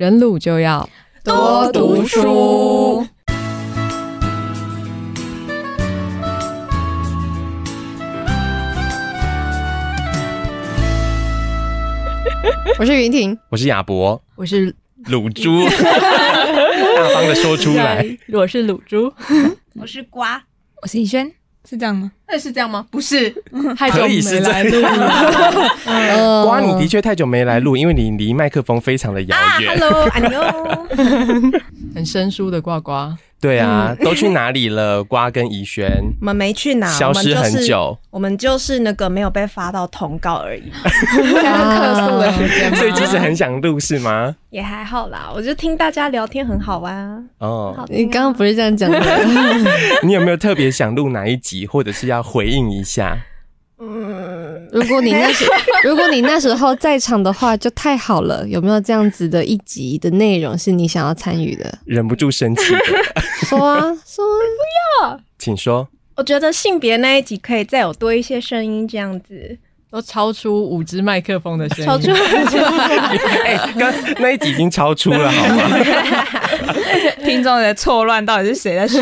[0.00, 0.88] 人鲁就要
[1.22, 3.06] 多读书。
[12.78, 14.74] 我是云婷，我是亚博，我是
[15.04, 18.02] 卤猪， 大方的说出来。
[18.32, 19.12] 我是卤猪，
[19.74, 20.42] 我是瓜，
[20.80, 21.30] 我是逸轩，
[21.68, 22.10] 是这样吗？
[22.26, 22.84] 那是这样吗？
[22.90, 23.30] 不是，
[23.76, 25.68] 太久没来录了。
[26.44, 29.72] 瓜，你的确太久没来录，因为你离麦克风非常的遥远。
[29.72, 30.40] 啊，Hello，安妞，
[31.94, 33.16] 很生疏的瓜瓜。
[33.40, 35.02] 对啊，都去哪里了？
[35.02, 35.88] 瓜跟怡萱，
[36.20, 37.96] 我们没去哪，消失很久。
[38.10, 40.70] 我们就是那个没有被发到通告而已。
[40.82, 44.34] 客诉的时间，所以其实很想录是吗？
[44.50, 47.18] 也还好啦，我就听大家聊天很好玩啊。
[47.38, 49.00] 哦，啊、你刚刚不是这样讲的？
[50.02, 53.16] 你有没有特别想录哪一集，或者是要回应一下？
[53.82, 55.46] 嗯，如果你那时，
[55.84, 58.46] 如果你那时候在场的话，就太好了。
[58.46, 61.78] 有没有这样子的一集的内容是你想要参与的？
[61.86, 62.62] 忍不住生气
[63.48, 65.88] 说啊，说不要，请说。
[66.16, 69.56] 我觉得性别那一集可以再有多一些声音，这样子
[69.90, 72.10] 都超出五支麦克风的声音，超出。
[72.10, 75.78] 哎、欸，刚那一集已经超出了，好吗？
[77.24, 79.00] 听众的错乱，到底是谁在说？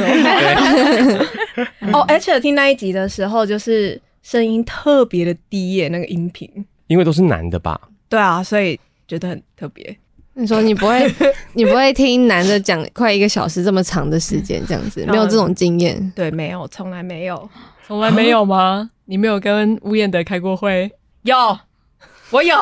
[1.93, 4.01] 哦，而且听那一集的时候，就是。
[4.31, 6.47] 声音特别的低耶，那个音频，
[6.89, 7.81] 因为都是男的吧？
[8.11, 9.97] 对啊，所以觉得很特别。
[10.35, 11.11] 你说你不会，
[11.55, 16.13] 你不会听男的讲快一个小时这么长的时间，这样子没有这种经验？
[16.15, 17.49] 对，没有，从来没有，
[17.87, 18.91] 从来没有吗？
[19.07, 20.93] 你没有跟吴彦德开过会？
[21.23, 21.35] 有，
[22.29, 22.55] 我有。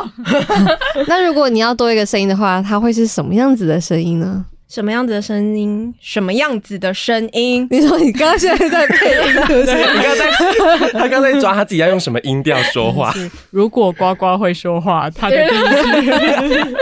[1.08, 4.46] 那如果你要多一个声音的话，它会是什么样子的声音呢？
[4.68, 5.94] 什么样子的声音？
[6.00, 7.66] 什么样子的声音？
[7.70, 9.74] 你说你刚刚现在在配音，对 不对？
[9.74, 13.14] 你刚在，他刚在抓他自己要用什么音调说话。
[13.50, 15.60] 如果呱呱会说话，他的第一
[16.48, 16.76] 句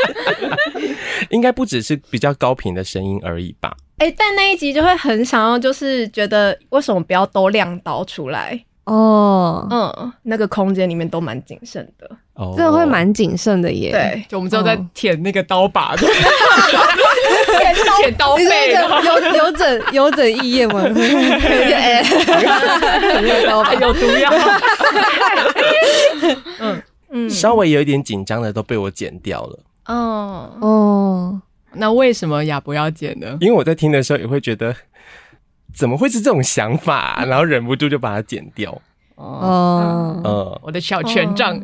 [1.31, 3.75] 应该不只是比较高频的声音而已吧？
[3.99, 8.65] 哎、欸，但那一集就会很想要，就是觉得为什么不要都亮刀出来？
[8.85, 13.91] 哦，嗯，那个空间里面都蛮谨慎的，哦，这会蛮谨慎的耶。
[13.91, 16.07] 对，就我们之后在舔那个刀把的，
[18.01, 20.83] 剪刀背，有有整有整意义吗？
[21.73, 22.03] 哎，
[23.47, 24.31] 刀有毒药。
[26.61, 29.59] 嗯嗯，稍微有一点紧张的都被我剪掉了。
[29.87, 31.41] 哦哦，
[31.73, 33.37] 那为什么亚博要剪呢？
[33.41, 34.75] 因为我在听的时候也会觉得。
[35.77, 38.81] 怎么会是这种想法、然后忍不住就把它剪掉。
[39.17, 41.61] 哦，嗯，我的小权杖。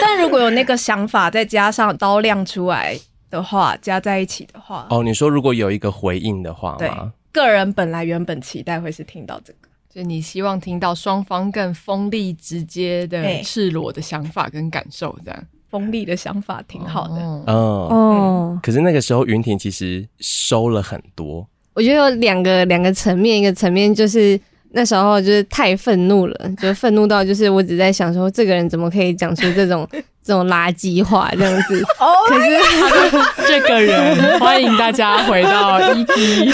[0.00, 2.98] 但如果有那个想法，再加上刀亮出来
[3.34, 6.78] 的话，加在一起的话，哦，你说如果有一个回应的话吗？
[6.78, 6.90] 对，
[7.32, 17.16] 个人本来原本期待会是听到这个，就你希望听到双方更锋利、直接的、赤裸的想法跟感受，这样锋利的想法挺好的。
[17.16, 21.44] 嗯哦，可是那个时候云婷其实收了很多。
[21.74, 24.40] 我觉得有两个两个层面，一个层面就是
[24.74, 29.88] 那时候就是太愤怒了， 就愤怒到就是我只在想说，这个人怎么可以讲出这种
[30.22, 31.80] 这种垃圾话这样子。
[32.00, 36.50] 哦，可是这个人，欢迎大家回到一 P。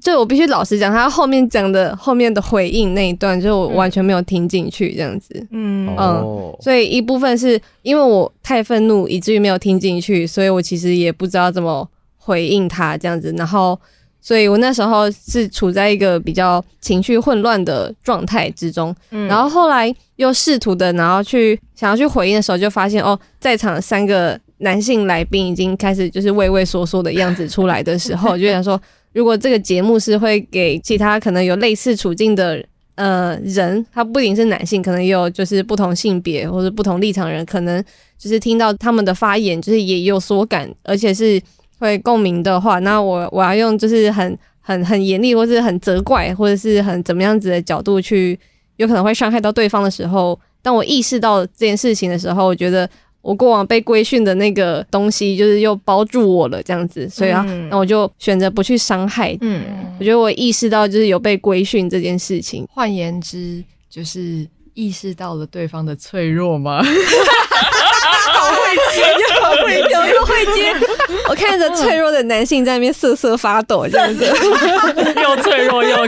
[0.00, 5.34] 就我必须老实讲，他后面讲的后面的回应那一段，就我完全没有听进去这样子。
[5.50, 11.88] 嗯嗯，所以一部分是因为我太愤怒，以至于没有听进去，所以我其实也不知道怎么。
[12.18, 13.78] 回应他这样子，然后，
[14.26, 28.80] 所以我那时候是处在一个比较情绪混乱的状态之中，嗯，然后后来又试图的，然后去想要去回应的时候，就发现哦，在场三个男性来宾已经开始就是畏畏缩缩的样子出来的时候，我就想说，
[29.14, 32.60] 如果这个节目是会给其他可能有类似处境的
[32.96, 37.80] 呃人，他不仅是男性，可能也有就是不同性别或者不同立场人，可能
[38.18, 41.40] 就是听到他们的发言，就是也有所感，而且是。
[41.78, 48.38] 会共鸣的话，那我我要用就是很很很严厉，或是很责怪，或者是很怎么样子的角度去，
[48.76, 52.88] 有可能会伤害到对方的时候，当我意识到这件事情的时候，我觉得
[53.22, 59.36] 我过往被规训的那个东西，就是又包住我了，这样子，所以啊，嗯、那我就选择不去伤害。
[59.40, 59.62] 嗯，
[59.98, 66.82] 我觉得我意识到就是有被规训这件事情，换言之，就是意识到了对方的脆弱吗？
[68.06, 70.72] 好会接，又好会丢，又会接。
[71.28, 74.24] 我看着脆弱的男性在那边瑟瑟发抖，这样子，
[75.22, 76.06] 又脆弱又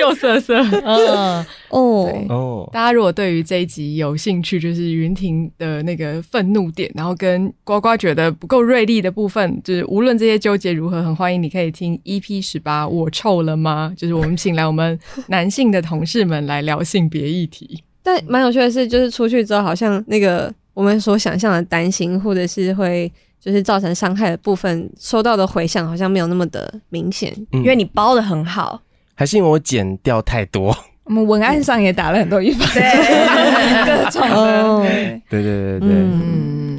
[0.00, 0.58] 又瑟瑟。
[0.84, 12.88] 嗯哦哦，大家如果对于这一集有兴趣，就是云婷的那个愤怒点，然后跟呱呱觉得不够锐利的部分，就是无论这些纠结如何，很欢迎你可以听 EP 十八。
[12.88, 13.92] 我臭了吗？
[13.96, 17.84] 就是我们请来我们男性的同事们来聊性别议题。
[18.02, 20.52] 但蛮有趣的是，就是出去之后，好像那个。
[20.78, 27.34] 我们所想象的担心，或者是会就是造成伤害的部分，收到的回响好像没有那么的明显。
[27.50, 28.80] 嗯因为你包的很好，
[29.16, 30.72] 还是因为我剪掉太多？
[31.08, 32.82] 我们文案上也打了很多预防针，
[33.86, 34.82] 各种。
[35.28, 36.20] 对对对对，嗯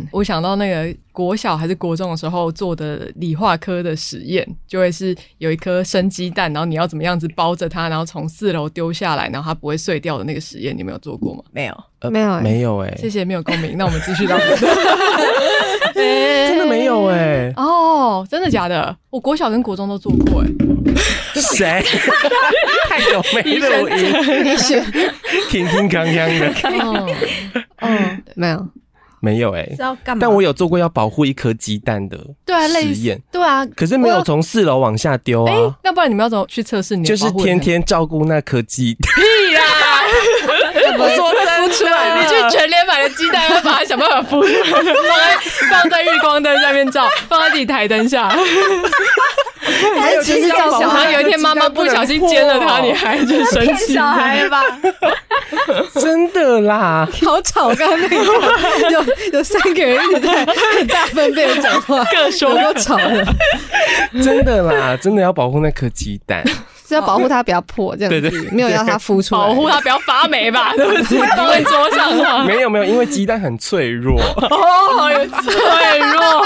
[0.02, 11.44] 嗯，我想到那个国小还是国中的时候做的理化科的实验，就会是有一颗生鸡蛋，然后你要怎么样子包着它，然后从四楼丢下来，然后它不会碎掉的那个实验，你们有做过吗？
[11.52, 13.76] 没有，呃没有欸没有哎、谢谢，没有共鸣。
[13.78, 14.38] 那我们继续到
[15.96, 18.96] 真的没有哎、哦，真的假的？
[19.10, 20.48] 我国小跟国中都做过哎。
[21.42, 21.84] 谁？
[22.90, 24.84] 太久没录音，你选
[25.50, 26.54] 挺挺康康的，
[26.84, 27.16] 哦
[27.82, 28.68] 嗯，没有？
[29.22, 30.22] 没有哎、是要干嘛？
[30.22, 33.66] 但我有做过要保护一颗鸡蛋的对啊，类实验，对啊。
[33.76, 39.12] 可是没有从四楼往下丢哎、啊，那不然你们要怎么去测试你的就是保护能力天天照顾那颗鸡蛋。
[39.16, 39.22] 屁
[39.56, 39.62] 呀！
[40.98, 45.38] 我说孵出来，你去全联买的鸡蛋，要把它想办法孵出来，放在
[45.70, 48.30] 放在日光灯下面照，放在自己台灯下。
[50.00, 53.94] 还有就是要保护然后有一天妈妈不小心煎了它，你还就生气。
[53.94, 54.62] 小孩吧，
[56.02, 57.70] 真的啦，好吵！
[57.76, 58.16] 刚刚那个
[58.90, 60.46] 有有三个人一直在
[60.78, 63.26] 很大分贝的讲话，各说有够吵的，
[64.24, 66.44] 真的啦，真的要保护那颗鸡蛋。
[66.90, 71.18] 是要保护它不要破这样子，对对没有要它 孵出来，保护它不要发霉吧， 对不起？
[71.38, 72.44] 放在桌上啊。
[72.44, 74.20] 没有没有，因为鸡蛋很脆弱。
[74.50, 76.44] 哦，有脆弱。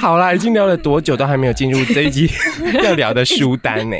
[0.00, 2.28] 好啦，已经聊了多久，都还没有进入这一集
[2.82, 3.96] 要聊的书单呢、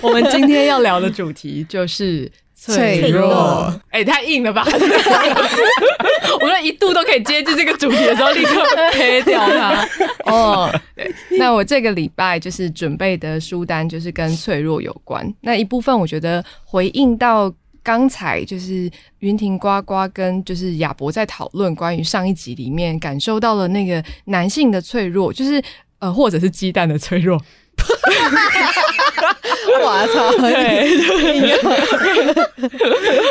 [0.00, 2.30] 我们今天要聊的主题就是
[2.60, 3.80] 脆脆弱弱。
[3.88, 4.66] 哎、太硬了吧！
[6.40, 8.62] 我们一度都可以接近这个主题的时候，立刻
[8.92, 9.88] 黑掉它。
[10.30, 11.10] 哦，对。
[11.38, 15.26] 那我这个礼拜就是准备的书单，就是跟脆弱有关。
[15.40, 17.52] 那一部分我觉得回应到
[17.82, 18.90] 刚才就是
[19.20, 25.62] 云婷呱呱跟就是亚博在讨论关于上一集里面感受到了那个男性的脆弱，就是
[25.98, 27.40] 呃，或者是鸡蛋的脆弱。
[29.82, 30.30] 我操！
[30.40, 30.98] 对，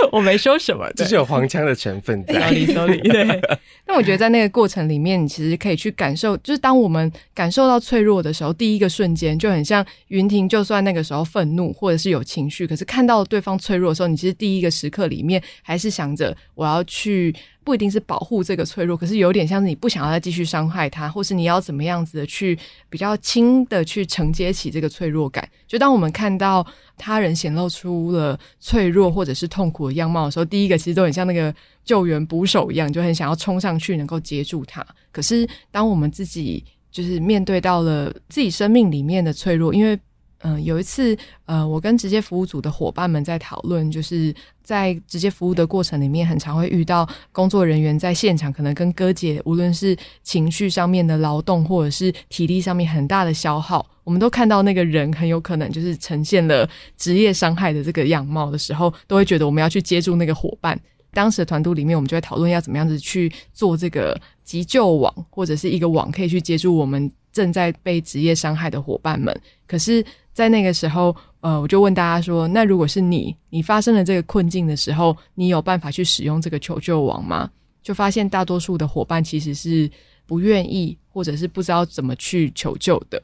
[0.11, 2.39] 我没说什么，对就是有黄腔的成分在。
[2.39, 3.41] sorry sorry，对。
[3.85, 17.35] 但我觉得在那个过程里面，你其实可以去感受，就是当我们感受到脆弱的时候，第一个瞬间就很像云婷，就算那个时候愤怒或者是有情绪，可是看到对方脆弱的时候，你其实第一个时刻里面还是想着我要去。
[17.63, 22.57] 不一定是保护这个脆弱，可是有点像是你不想要再继续伤害他，或是你要怎么样子的去
[22.89, 25.47] 比较轻的去承接起这个脆弱感。
[25.67, 26.65] 就当我们看到
[26.97, 31.53] 他人显露出了脆弱或者是痛苦的样貌的时候，第一个其实都很像那个
[31.83, 34.85] 救援捕手一样，就很想要冲上去能够接住他。
[35.11, 39.99] 可是当我们自己就是面对到了自己生命里面的脆弱，因为
[40.39, 44.33] 嗯、有一次呃，我跟直接服务组的伙伴们在讨论，就是。
[44.61, 60.79] 在直接服务的过程里面，很常会遇到工作人员在现场可能跟哥姐，无论是情绪上面的劳动，或者是体力上面很大的消耗，我们都看到那个人很有可能就是呈现了职业伤害的这个样貌的时候，都会觉得我们要去接住那个伙伴。
[61.11, 69.33] 当时的团队里面，我们就在讨论要怎么样子去做这个急救网，或者是一个网可以去接住我们正在被职业伤害的伙伴们。
[69.67, 70.03] 可是，
[70.33, 77.49] 在那个时候，呃，我就问大家说：“那如果是你，你发生了这个困境的时候，你有办法去使用这个求救网吗？”
[77.81, 79.89] 就发现大多数的伙伴其实是
[80.25, 83.21] 不愿意，或者是不知道怎么去求救的。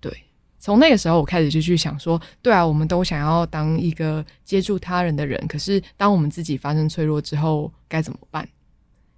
[0.00, 0.10] 对，
[0.58, 8.48] 从那个时候我开始就去想说：“对啊，我们都想要当一个接住他人的人，可是当我们自己发生脆弱之后该怎么办？”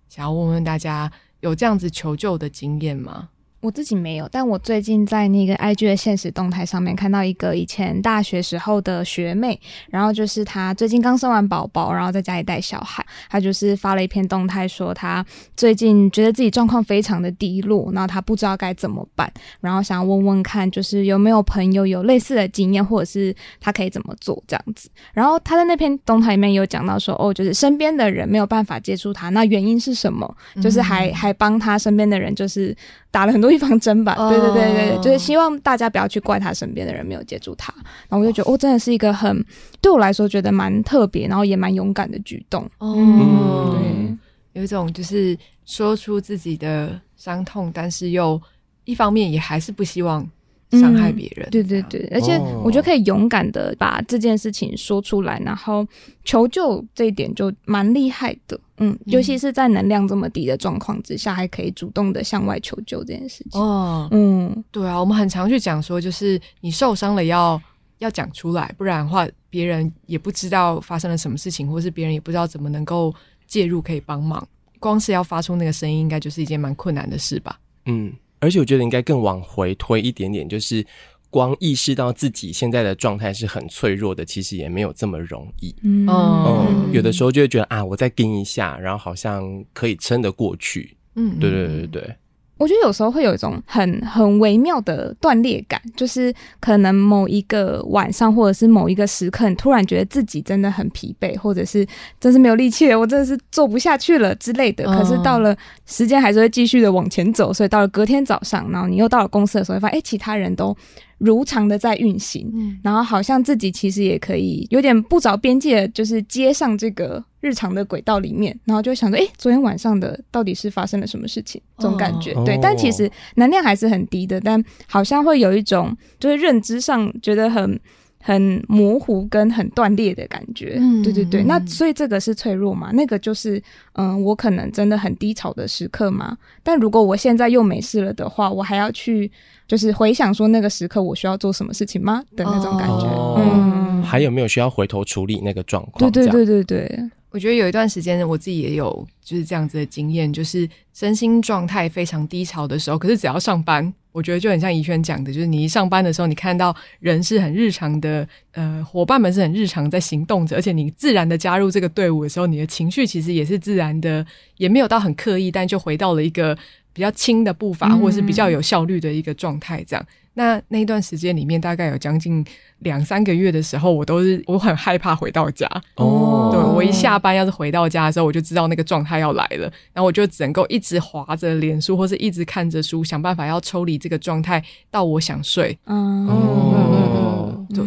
[0.08, 3.28] 想要问问大家，有这样子求救的经验吗？
[3.60, 15.24] 我自己没有，但我最近在那个 IG 的现实动态上面看到一个以前大学时候的学妹，然后就是她最近刚生完宝宝，然后在家里带小孩，她就是发了一篇动态说她
[15.56, 24.88] 最近觉得自己状况非常的低落，然后她不知道该怎么办，然后想要问问看，就是有没有朋友有类似的经验，或者是她可以怎么做这样子。
[25.12, 30.34] 然后她在那篇动态里面有讲到说，哦，就是身边的人没有办法接触她，那原因是什么？
[30.62, 32.74] 就是还、嗯、还帮她身边的人就是
[33.10, 37.74] 打了很多预防针吧，对对对对，就是希望大家不要去怪他身边的人没有接住他。
[38.08, 39.44] 然后我就觉得，哦，真的是一个很
[39.80, 42.68] 对我来说觉得蛮特别，然后也蛮勇敢的举动。
[42.78, 44.16] 哦，对，
[44.52, 45.36] 有一种就是
[45.66, 48.40] 说出自己的伤痛，但是又
[48.84, 50.24] 一方面也还是不希望
[50.72, 51.48] 伤害别人。
[51.48, 51.50] 嗯。
[51.50, 55.86] 对对对，而且我觉得可以勇敢的把这件事情说出来，然后
[56.24, 58.58] 求救这一点就蛮厉害的。
[58.78, 63.60] 嗯，尤其是在能量这么低的状况之下，还可以主动的向外求救这件事情。
[63.60, 67.60] 哦，嗯，对啊，我们很常去讲说，就是你受伤了要
[67.98, 73.14] 要讲出来，不然的话别人也不知道发生了什么事情，或是别人也不知道怎么能够
[73.46, 74.46] 介入可以帮忙。
[74.78, 77.60] 光是要发出那个声音，应该就是一件蛮困难的事吧？
[77.84, 80.84] 嗯，而且我觉得应该更往回推一点点，就是
[81.30, 85.74] 光意识到自己现在的状态是很脆弱的，其实也没有这么容易。
[85.82, 90.96] 嗯嗯，有的时候就会觉得啊，我再盯一下，然后好像可以撑得过去。
[91.14, 92.14] 嗯，对对对对。
[92.60, 101.86] 我觉得有时候会有一种很很微妙的断裂感，就是可能某一个晚上或者是某一个时刻，你突然觉得自己真的很疲惫，或者是
[102.20, 104.84] 真是没有力气了，我真的是做不下去了之类的。
[104.84, 110.76] 可是到了时间还是会继续的往前走，所以到了隔天早上，然后你又到了公司的时候，会发现哎，其他人都
[111.20, 121.60] 如常的在运行，嗯，然后好像自己其实也可以有点不着边际的，就是接上这个日常的轨道里面，然后就想着，哎，昨天晚上的到底是发生了什么事情？
[121.78, 127.78] 这种感觉，哦、对，但其实能量还是很低的，但好像会有一种就是认知上觉得很。
[128.22, 131.42] 很模糊跟很断裂的感觉，嗯，对对对。
[131.42, 132.90] 那所以这个是脆弱嘛？
[132.92, 133.60] 那个就是，
[133.94, 136.36] 嗯，我可能真的很低潮的时刻嘛。
[136.62, 139.32] 但如果我现在又没事了的话，我还要去
[139.70, 142.20] 就是回想说那个时刻我需要做什么事情吗？
[142.34, 146.10] 的那种感觉，哦、嗯，还有没有需要回头处理那个状况？
[146.10, 147.10] 对对对对对。
[147.30, 153.94] 我觉得有一段时间我自己也有就是这样子的经验，就是身心状态非常低潮的时候，可是只要上班。
[154.10, 166.58] 我觉得就很像宜轩讲的，就是你一上班的时候，你看到人是很日常的，呃，伙伴们是很日常在行动着，而且你自然的加入这个队伍的时候，你的情绪其实也是自然的，也没有到很刻意，但就回到了一个
[167.00, 170.06] 比较轻的步伐，或者是比较有效率的一个状态，这样。
[170.34, 172.44] 那那一段时间里面，大概有将近
[172.80, 175.66] 两三个月的时候，我都是我很害怕回到家。
[175.94, 179.62] 哦，对，我一下班要是回到家的时候，我就知道那个状态要来了，
[179.94, 185.78] 然后我就只能够一直划着脸书，或是一直看着书，想办法要抽离这个状态，到我想睡。
[185.86, 187.82] 嗯哦，对。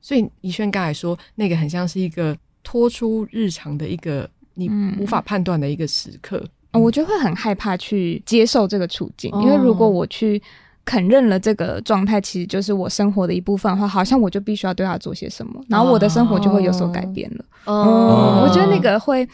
[0.00, 6.42] 所以怡轩刚才说，那个很像是一个脱出日常的一个你无法判断的一个时刻。
[6.74, 10.42] 嗯嗯，我就会很害怕去接受这个处境，因为如果我去。
[10.86, 17.44] 肯认了这个状态，其实就是我生活的一部分的话，好像我就必须要对他做些什么，然后我的生活就会有所改变了。
[17.64, 19.26] 哦，嗯，我觉得那个会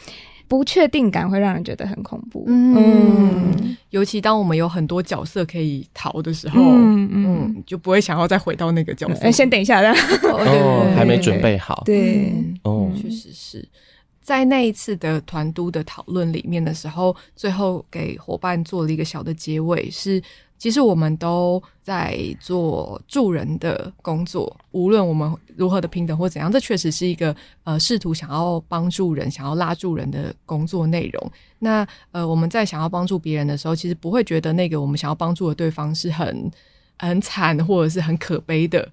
[0.47, 2.45] 不确定感会让人觉得很恐怖。
[2.47, 9.23] 嗯，嗯，尤其当我们有很多角色可以逃的时候，嗯嗯，就不会想要再回到那个角色。
[9.23, 9.95] 哎，先等一下，哦，
[10.31, 11.83] 哦，还没准备好。
[11.85, 12.33] 对，
[12.63, 13.69] 哦，确实是。
[14.31, 20.23] 在那一次的团督的讨论里面的时候，最后给伙伴做了一个小的结尾是。
[20.57, 27.35] 其实我们都在做助人的工作，无论我们如何的平等或怎样，这确实是一个
[27.65, 31.33] 呃试图想要帮助人、想要拉住人的工作内容。
[31.59, 36.49] 那呃我们在想要帮助别人的时候，其实不会觉得那个我们想要帮助的对方是很
[36.99, 38.87] 很惨或者是很可悲的，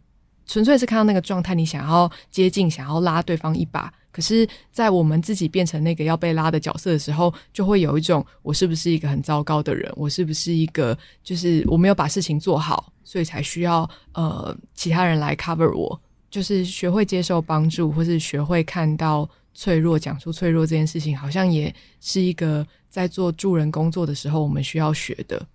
[0.47, 3.93] 纯粹是看到那个状态，你想要接近、想要拉对方一把。
[4.17, 9.93] 可是，在我们自己变成那个要被拉的角色的时候，就会有一种我是不是一个很糟糕的人？
[9.95, 16.01] 我是不是一个就是我没有把事情做好，所以才需要呃其他人来 cover 我？
[16.31, 21.71] 就是学会接受帮助，或是学会看到脆弱，讲出脆弱这件事情，好像也
[22.01, 25.45] 是一个在做助人工作的时候我们需要学的。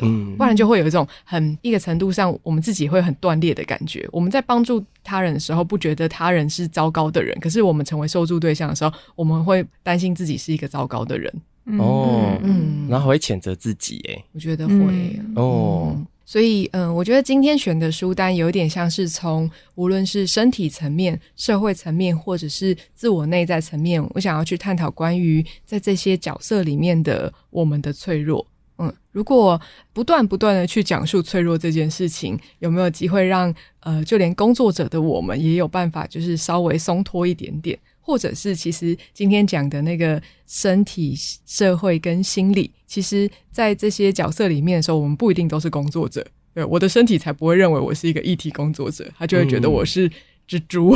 [0.00, 4.08] 嗯，不然就会有一种很一个程度上，我们自己会很断裂的感觉。
[4.10, 11.32] 我们在帮助他人的时候，不觉得他人是糟糕的人，可是我们成为受助对象的时候，我们会担心自己是一个糟糕的人。
[11.78, 14.74] 哦，嗯，然后会谴责自己，哎，我觉得会。
[14.74, 28.44] 嗯、哦，所以，嗯，我觉得今天选的书单有点像是从无论是身体层面、社会层面，或者是自我内在层面，我想要去探讨关于在这些角色里面的我们的脆弱。
[28.82, 29.60] 嗯，如果
[29.92, 41.14] 不断不断的去讲述脆弱这件事情，有没有机会让呃，就连工作者的我们也有办法，就是稍微松脱一点点，或者是其实今天讲的那个身体、
[41.46, 46.26] 社会跟心理，其实在这些角色里面的时候，我们不一定都是工作者。
[46.52, 50.10] 对，我的身体才不会认为我是一个议题工作者，他就会觉得我是。
[50.48, 50.94] 蜘蛛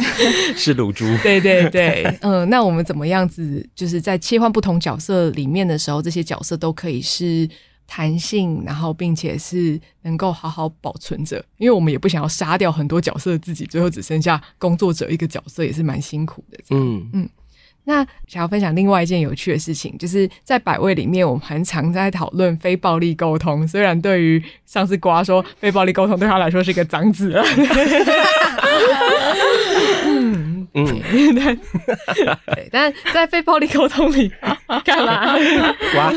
[0.56, 3.64] 是卤猪，对 对对， 嗯，那我们怎么样子？
[3.74, 7.48] 就是在切换不同角色里面的时候，这些角色都可以是
[7.86, 11.44] 弹性，然后并且是能够好好保存着。
[11.58, 16.58] 因为我们也不想要杀掉很多角色的自己，最后只剩下工作者一个角色，也是蛮辛苦的。
[16.70, 17.28] 嗯嗯。
[17.88, 23.66] 那想要分享另外一件有趣的事情，就是在百位里面，我们很常在讨论非暴力沟通。
[23.66, 27.42] 虽然对于上次瓜说非暴力沟通对他来说是一个脏字了，
[30.04, 30.84] 嗯嗯，
[32.44, 34.30] 对，但在非暴力沟通里
[34.84, 35.38] 干嘛？
[35.94, 36.12] 瓜，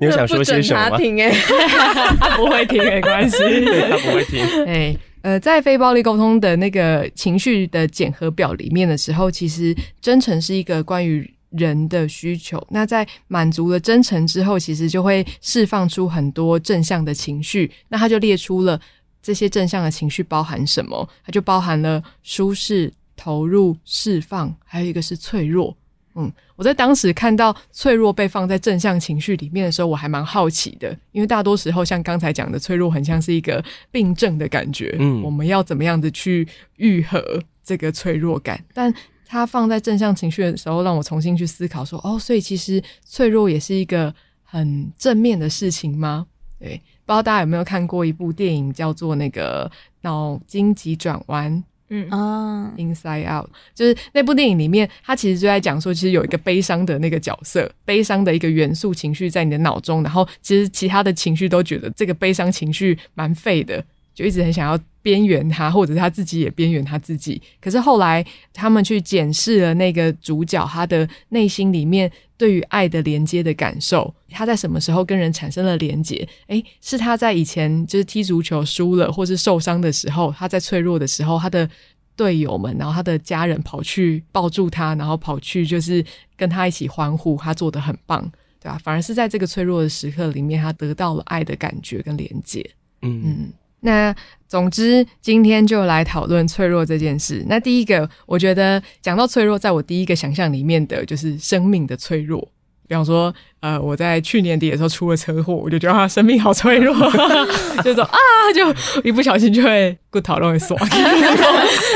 [0.00, 0.88] 你有想说些什么吗？
[0.88, 1.30] 他听哎，
[2.18, 4.96] 他不会听，没关系，对，他不会听，哎。
[5.24, 12.62] 呃，在非暴力沟通的那个情绪的检核表里面的时候，其实真诚是一个关于人的需求。
[12.68, 17.72] 那在满足了真诚之后，其实就会释放出很多正向的情绪。
[17.88, 18.78] 那他就列出了
[19.22, 21.08] 这些正向的情绪包含什么？
[21.24, 25.74] 它就包含了舒适、投入、释放，还有一个是脆弱。
[26.16, 34.96] 嗯，我在当时看到脆弱被放在正向情绪里面的时候，我还蛮好奇的，因为大多时候像刚才讲的，脆弱很像是一个病症的感觉。
[34.98, 38.62] 嗯，我们要怎么样子去愈合这个脆弱感？
[38.72, 38.94] 但
[39.26, 46.26] 它放在正向情绪的时候，让我重新去思考说，哦，所以其实脆弱也是一个很正面的事情吗？
[46.60, 49.68] 对，不知道大家有没有看过一部电影，叫做那个
[50.02, 51.52] 《脑筋急转弯》。
[51.90, 67.40] 嗯啊，Inside Out 就是那部电影里面，他其实就在讲说，其实有一个悲伤的那个角色，悲伤的一个元素情绪在你的脑中，然后其实其他的情绪都觉得这个悲伤情绪蛮废的，就一直很想要边缘他，或者是他自己也边缘他自己。
[67.60, 68.24] 可是后来
[68.54, 72.10] 他们去检视了那个主角他的内心里面
[72.44, 76.28] 对于爱的连接的感受，他在什么时候跟人产生了连接？
[76.48, 81.66] 诶，是他在以前就是踢足球输了或是受伤的时候，他在脆弱的时候，他的
[82.14, 86.04] 队友们，然后他的家人跑去抱住他，然后跑去就是
[86.36, 88.78] 跟他一起欢呼，他做的很棒，对吧？
[88.84, 92.60] 反而是在这个脆弱的时刻里面，他得到了爱的感觉跟连接。
[93.00, 93.52] 嗯嗯。
[93.84, 94.14] 那
[94.48, 97.44] 总之，今天就来讨论脆弱这件事。
[97.48, 102.40] 那第一个，我觉得讲到脆弱，在我第一个想象里面的就是生命的脆弱。
[102.88, 106.94] 比方说，呃，我在去年底的时候出了车祸，我就觉得他生命好脆弱，
[107.84, 108.18] 就说啊，
[108.54, 110.80] 就一不小心就会骨头都会断，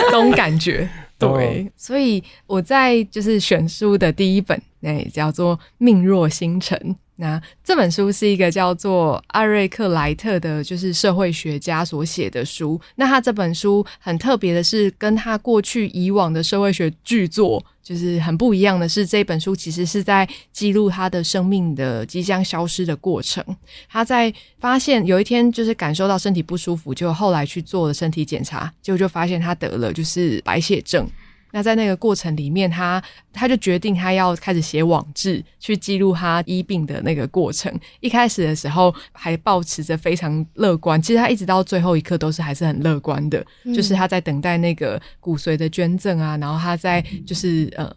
[0.06, 0.86] 这种感觉。
[1.18, 6.78] 对，所以我在就是选书的第一本，那叫做《命若星辰》。
[7.20, 12.80] 那这本书是一个叫做艾瑞克莱特的，就是社会学家所写的书。
[12.94, 23.44] 那他这本书很特别的是，跟他过去以往的社会学巨作就是很不一样的是，这本书其实是在记录他的生命的即将消失的过程。
[23.88, 31.04] 他在发现有一天就是感受到身体不舒服，就后来去做了身体检查，结果就发现他得了就是白血症。
[31.50, 37.72] 那在那个过程里面，他他就决定他要开始写网志，去记录他医病的那个过程。
[38.00, 47.90] 一开始的时候还保持着非常乐观，其实他一直到最后一刻都是还是很乐观的，嗯、就是他在等待那个骨髓的捐赠啊，然后他在就是呃。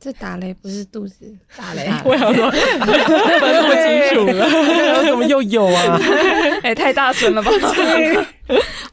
[0.00, 2.60] 这打雷不是肚子 打雷， 我想说分
[3.64, 5.98] 不清楚了，怎么又有啊？
[6.62, 7.50] 哎、欸，太大声了吧？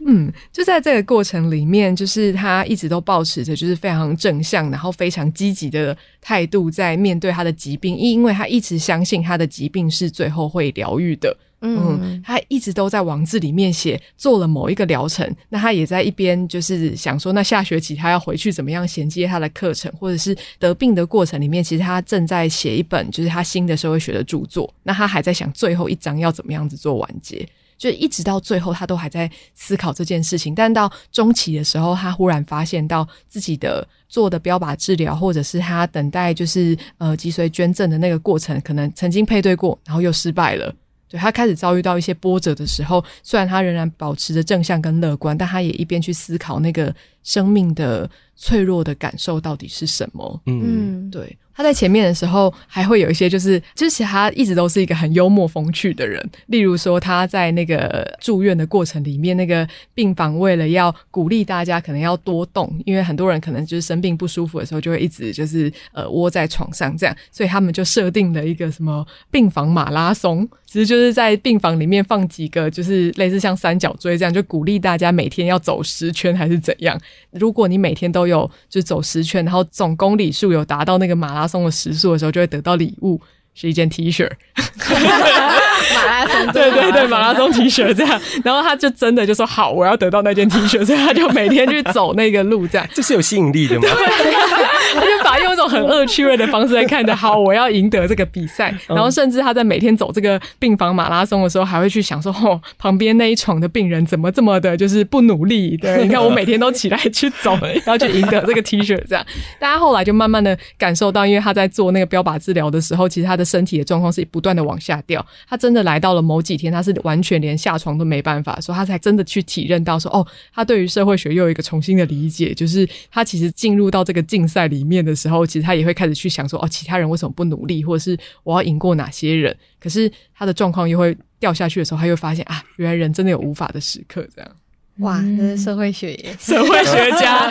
[0.07, 11.35] 嗯，就在这个过程里面，就是他一直都保持着就是非常正向，然后非常积极的态度在面对他的疾病，因为他一直相信他的疾病是最后会疗愈的。
[11.63, 27.47] 嗯，他一直都在网志里面写做了某一个疗程，那他也在一边就是想说，那下学期他要回去怎么样衔接他的课程，或者是得病的过程里面，其实他正在写一本就是他新的社会学的著作，那他还在想最后一章要怎么样子做完结，
[27.81, 40.71] 就一直到最后他都还在思考这件事情，但到中期的时候，他忽然发现到自己的做的标靶治疗，或者是他等待就是呃脊髓捐赠的那个过程，可能曾经配对过，然后又失败了。
[41.09, 50.39] 对，他开始遭遇到一些波折的时候，虽然他仍然保持着正向跟乐观，但他也一边去思考那个生命的脆弱的感受到底是什么。
[50.45, 51.35] 嗯，对。
[51.61, 56.19] 他在前面的时候还会有一些，就是就是其实他一直都是一个很幽默风趣的人。
[56.47, 76.99] 例如说他在那个住院的过程里面，那个病房为了要鼓励大家可能要多动，因为很多人可能就是生病不舒服的时候就会一直就是呃窝在床上这样，所以他们就设定了一个什么病房马拉松，其实就是在病房里面放几个就是类似像三角锥这样，就鼓励大家每天要走十圈还是怎样。
[77.29, 81.50] 如果你每天都有就走十圈，然后总公里数有达到那个马拉。
[81.51, 83.19] 马拉松的时速的时候，就会得到礼物，
[83.53, 84.29] 是一件 T 恤。
[85.95, 88.19] 马拉松，对对对，马拉松 T 恤这样。
[88.43, 92.87] 然后他就真的就说：“好，我要得到那件 T 恤。”所以他就每天去走那个路，这样。
[92.93, 93.87] 这是有吸引力的吗？
[94.93, 97.15] 他就把用一种很恶趣味的方式来看的。
[97.15, 98.73] 好，我要赢得这个比赛。
[98.87, 105.77] 然后甚至他在每天走这个病房马拉松的时候，还会去想说：“哦，旁边那一床的病人怎么这么的，就是不努力？
[105.77, 109.25] 对，你看我每天都起来去走， 然后去赢得这个 T 恤。”这样。
[109.59, 115.25] 大家后来就慢慢的感受到，因为他在做那个标靶治疗的时候，其实他的身体的状况是不断的往下掉。
[115.49, 129.55] 他真的来到了某几天，他是完全连下床都没办法，所以他才真的去体认到说：“哦，他对于社会学又有一个重新的理解，就是他其实进入到这个竞赛里。”面的时候，其实他也会开始去想说，哦，其他人为什么不努力，或者是我要赢过哪些人？
[129.79, 134.51] 可是他的状况又会掉下去的时候，他又发现啊，原来人真的有无法的时刻，这样。
[134.97, 137.49] 哇，这是社会学耶，社会学家。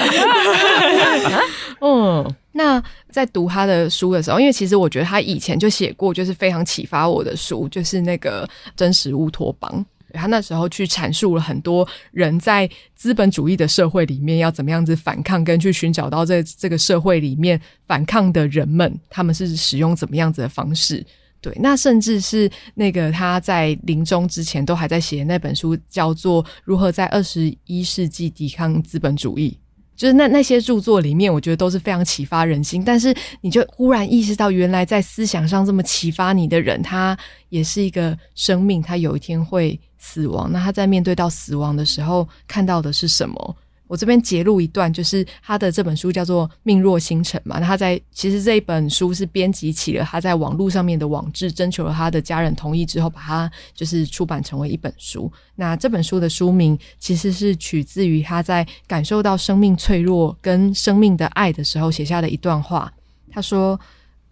[1.80, 9.70] 嗯，那在读他的书的时候，因为其实我觉得他以前就写过，就是非常启发我的书，就是那个《真实乌托邦》。
[10.12, 21.06] 他那时候去阐述了很多人在资本主义的社会里面要怎么样子反抗，跟去寻找到这这个社会里面反抗的人们，他们是使用怎么样子的方式。
[21.40, 29.56] 对，那甚至是那个他在临终之前都还在写那本书，叫做《如何在二十一世纪抵抗资本主义》。
[30.00, 32.82] 就是那那些著作里面，我觉得都是非常启发人心。
[32.82, 37.14] 但是你就忽然意识到，原来在思想上这么启发你的人，他
[37.50, 40.50] 也是一个生命，他有一天会死亡。
[40.50, 43.56] 那他在面对到死亡的时候，看到的是什么？
[43.90, 47.58] 我这边截录一段，就是他的这本书叫做《命若星辰》嘛。
[47.58, 55.28] 那他在其实这一本书是编辑起了他在网络上面的网志，征求了他的家人同意之后，把它就是出版成为一本书。
[55.56, 62.92] 那这本书的书名其实是取自于他在感受到生命脆弱跟生命的爱的时候写下的一段话。
[63.32, 63.78] 他说：“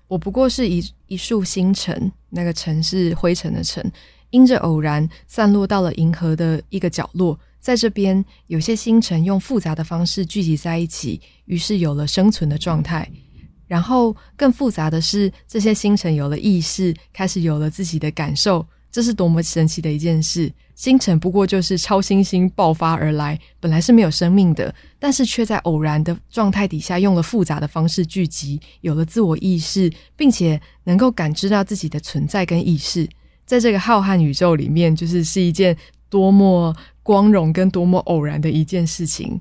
[0.06, 3.84] 我不过是一一束星辰，那个尘是灰尘的尘，
[4.30, 13.08] 因着偶然散落到了银河的一个角落。”在这边，有些星辰用复杂的方式聚集在一起，于是有了生存的状态。
[13.66, 18.66] 然后更复杂的是，这些星辰有了意识，开始有了自己的感受。
[18.90, 20.50] 这是多么神奇的一件事！
[20.74, 33.06] 星辰不过就是超新星爆发而来，本来是没有生命的，但是却在偶然的状态底下，用了复杂的方式聚集，有了自我意识，并且能够感知到自己的存在跟意识。
[33.44, 35.76] 在这个浩瀚宇宙里面，就是是一件
[36.08, 36.74] 多么……
[37.08, 39.40] 光荣跟多么偶然的一件事情，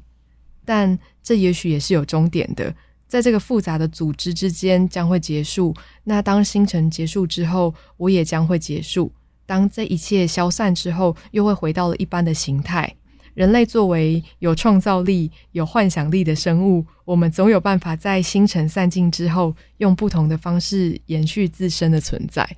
[0.64, 2.74] 但这也许也是有终点的，
[3.10, 5.76] 在这个复杂的组织之间将会结束。
[6.06, 9.12] 那当星辰结束之后，我也将会结束。
[9.46, 12.90] 当这一切消散之后，又会回到了一般的形态。
[13.34, 22.50] 人类作为有创造力、有幻想力的生物，我们总有办法在星辰散尽之后，用不同的方式延续自身的存在。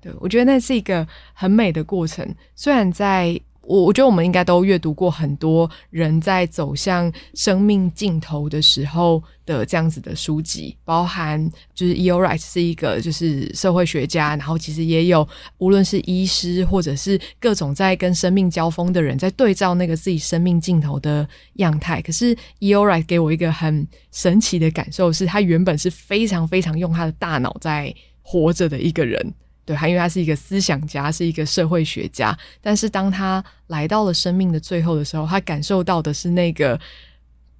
[0.00, 3.40] 对，我觉得那是一个很美的过程，虽然在。
[3.70, 15.26] 我我觉得我们应该都阅读过很多人在走向生命尽头的时候的这样子的书籍，包含就是 Eo Right 是一个就是社会学家，然后其实也有
[15.58, 22.02] 无论是医师或者是各种在跟生命交锋的人，在对照那个自己生命尽头的样态。
[22.02, 29.32] 可是 Eo Right 给我一个很神奇的感受，是他原本是非常非常用他的大脑在活着的一个人。
[29.70, 36.76] 对，他因为他是一个思想家，是一个社会学家，但是当他来到了生命的最后的时候，他感受到的是那个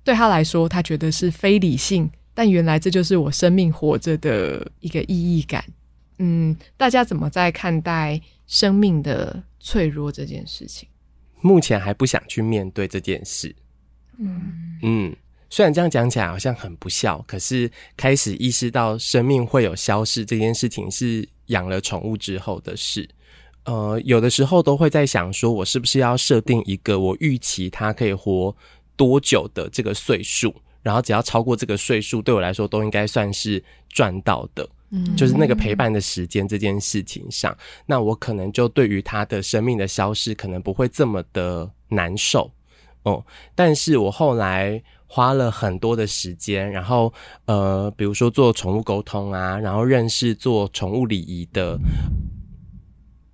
[0.02, 5.64] 对他来说，他觉得是非理性，但原来这就是我生命活着的一个意义感。
[6.18, 10.88] 嗯，大家怎么在看待生命的脆弱这件事情？
[11.40, 13.54] 目前还不想去面对这件事。
[14.18, 15.16] 嗯嗯，
[15.48, 21.28] 虽然这样讲起来好像很不孝，可是开始意识到生命会有消逝这件事情是。
[21.50, 23.08] 养了宠物之后的事，
[23.64, 28.52] 呃，有的时候都会在想，说我是不是要设定一个我预期它可以活
[28.96, 34.68] 多久的这个岁数，然后只要超过这个岁数，对我来说都应该算是赚到的。
[34.90, 42.50] 嗯，就是那个陪伴的时间这件事情上，那我可能就对于它的生命的消失，可能不会这么的难受。
[43.04, 44.82] 哦，但是我后来。
[45.12, 47.12] 花了很多的时间，然后
[47.46, 51.76] 呃，比如说做宠物沟通啊，然后认识做宠物礼仪的。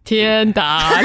[0.03, 0.89] 天打！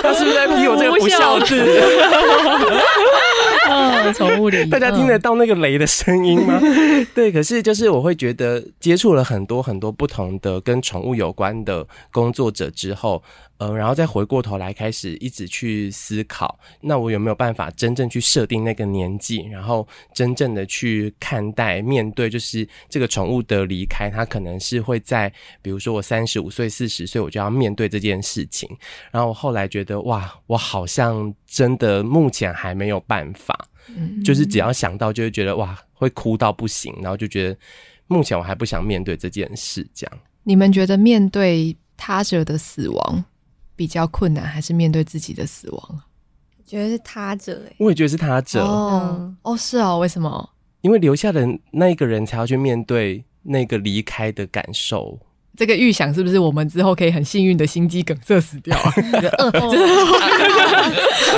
[0.00, 1.54] 他是不是在批我这个不孝子？
[3.68, 6.60] 啊，宠物礼仪，大家听得到那个雷的声音吗？
[7.14, 13.22] 对，可是就是我会觉得接触了很多很多不同的跟宠物有关的工作者之后。
[13.58, 28.68] 呃，然后再回过头来开始一直去思考，那我有没有办法真正去设定那个年纪，然后真正的去看待、面对，就是这个宠物的离开，它可能是会在，比如说我三十五岁、四十岁，我就要面对这件事情。
[29.12, 33.56] 然后我后来觉得，哇，我好像真的目前还没有办法，
[33.88, 37.56] 嗯，就是只要想到就会觉得哇，会哭到不行，然后就觉得
[38.06, 39.86] 目前我还不想面对这件事。
[39.94, 43.24] 这样，你们觉得面对他者的死亡
[43.76, 46.02] 比较困难，还是面对自己的死亡？
[46.56, 50.50] 我觉得是他者我也觉得是他者哦、嗯、哦，是哦，为什么？
[50.80, 55.18] 因为留下的那一个人才要去面对那个离开的感受。
[55.56, 58.76] 这个预想是不是我们之后可以很幸运的心肌梗塞死掉？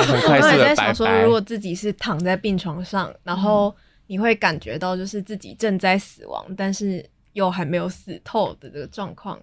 [0.07, 3.75] 很快速的在想说，如果自己是躺在病床上，然后
[4.07, 9.39] 你会感觉到就是自己正在死亡，但是又还没有死透的这个状况。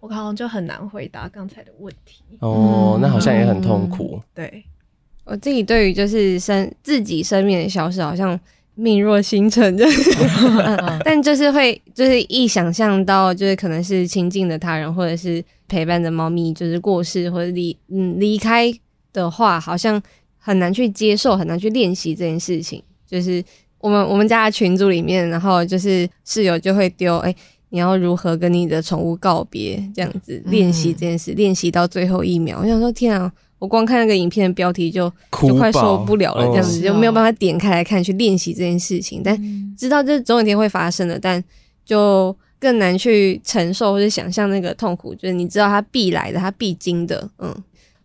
[0.00, 4.20] 我好像就很难回答刚才的问题哦，那好像也很痛苦。
[4.20, 4.62] 嗯、对，
[5.24, 8.38] 我自己对于就是生自己生命的消失，好像
[8.74, 10.10] 命若星辰，就是
[11.04, 18.72] 但就是会就是一想象到就是可能是亲近的他人，或者是陪伴的猫咪就是过世或者离嗯离开
[19.12, 20.02] 的话，好像
[20.38, 22.82] 很难去接受，很难去练习这件事情。
[23.06, 23.42] 就是
[23.78, 27.30] 我们我们家的群组里面，然后就是室友就会丢哎。
[27.30, 27.36] 欸
[27.70, 29.82] 你要如何跟你的宠物告别？
[29.92, 32.60] 这样子练习这件事，练习、嗯、到最后一秒。
[32.62, 33.32] 我想说，天啊！
[33.58, 39.22] 我光看那个影片的标题就就快受不了了，这样子、哦、就没有办法点开来看去练习这件事情。
[39.24, 39.38] 但
[39.76, 41.42] 知道这总有一天会发生的，但
[41.84, 45.14] 就更难去承受或者想象那个痛苦。
[45.14, 47.54] 就是你知道它必来的，它必经的，嗯，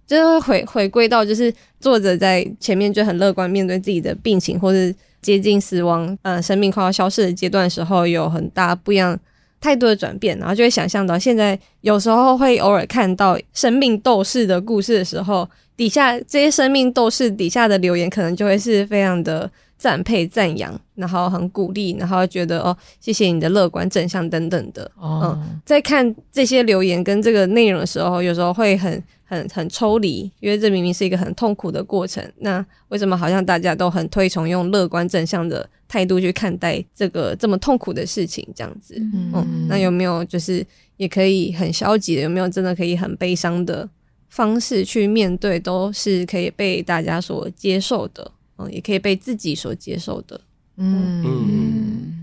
[0.07, 9.19] 就是会回回归到就是作者在前面就很乐观面对自己的病情或是接近死亡，呃，生命快要消逝的阶段的时候，有很大不一样。
[9.61, 24.89] 太多的转变，然后就会想象到现在有时候会偶尔看到生命斗士的故事的时候，底下这些生命斗士底下的留言可能就会是非常的赞佩、赞扬，然后很鼓励，然后觉得哦，谢谢你的乐观、正向等等的。
[24.97, 29.01] 哦、嗯，在看这些留言跟这个内容的时候，有时候会很。
[29.31, 32.23] 很很抽离，因为这明明是一个很痛苦的过程。
[32.39, 38.47] 那为什么好像大家都很推崇用乐观正向的态度去看待这个这么痛苦的事情？
[38.55, 42.21] 这样子，嗯，嗯，那有没有就是也可以很消极的？
[42.21, 43.89] 有没有真的可以很悲伤的
[44.29, 45.59] 方式去面对？
[45.59, 50.39] 都是可以被大家所接受的，嗯，也可以被自己所接受的，
[50.77, 51.23] 嗯。
[51.25, 52.15] 嗯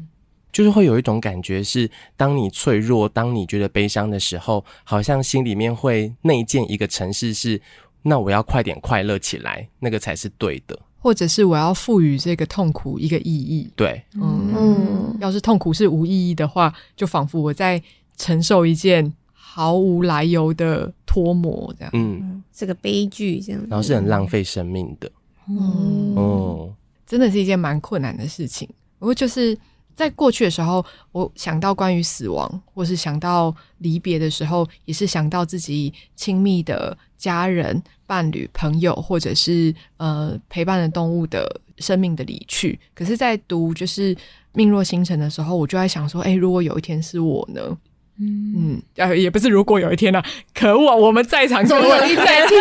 [0.52, 7.60] 就是会有一种感觉是，当你脆弱，当你觉得悲伤的时候，好像心里面会内建一个城市，是
[8.00, 13.70] 那我要快点快乐起来，那个才是对的，或者是我要赋予这个痛苦一个意义。
[13.76, 17.80] 对，嗯，嗯，要是痛苦是无意义的话，就仿佛我在
[18.16, 25.08] 承受一件毫无来由的脱模，这样，嗯，是个悲剧这样，然后是很浪费生命的，
[25.48, 26.74] 嗯，哦，
[27.06, 29.56] 真的是一件蛮困难的事情，不过就是。
[29.96, 42.78] 在过去的时候，我想到关于死亡，或是想到离别的时候，也是想到自己亲密的家人、伴侣、朋友，或者是呃陪伴的动物的生命的离去。
[42.94, 44.14] 可是，在读就是
[44.52, 47.76] 《命若星辰》的时候，我就在想说，哎，如果有一天是我呢？
[48.18, 49.48] 嗯嗯，也不是。
[49.48, 50.24] 如果有一天呢、啊？
[50.54, 50.94] 可恶啊！
[50.94, 52.58] 我们在场各位在听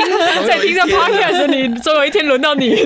[0.47, 2.69] 在听着 podcast，你总有一天轮到你，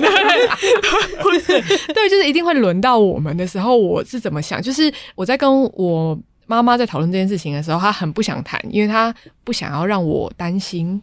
[1.20, 1.60] 不是？
[1.92, 4.62] 对，就是一定会轮到我们的时候，我是怎么想？
[4.62, 11.02] 就是我在跟我妈妈在讨论这件事情的时候，她很不想谈，因为她不想要让我担心。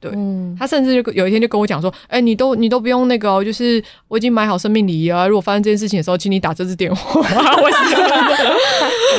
[0.00, 5.26] 对，嗯、他甚至就有一天就跟我讲说：“哎、欸，你都你都不用那个、哦，就是我已经买好生命礼仪啊。
[5.26, 7.20] 如果发生这件事情的时候，请你打这支电话。
[7.20, 7.94] 我是”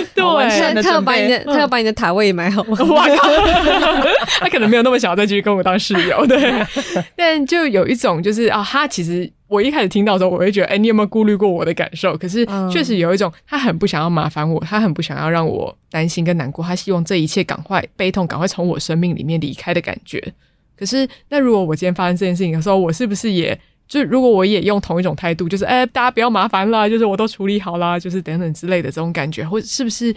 [0.16, 2.62] 对，他要把你的、嗯、他要把你的塔位也买好。
[2.94, 3.06] 哇
[4.40, 6.26] 他可能没有那么想要再继续跟我当室友。
[6.26, 6.66] 对，
[7.18, 20.34] 但就有一种就是啊，他其实我一开始听到的时候，我会觉得：“哎、欸，你有没有顾虑过我的感受？”可是确实有一种，他很不想要麻烦我，他很不想要让我担心跟难过，他希望这一切赶快悲痛赶快从我生命里面离开的感觉。
[20.80, 30.16] 可是，那如果我今天发生这件事情的时候，我是不是也就如果我也用同一种态度，就是哎、欸，大家不要麻烦了，就是我都处理好了，就是等等之类的这种感觉，或者是不是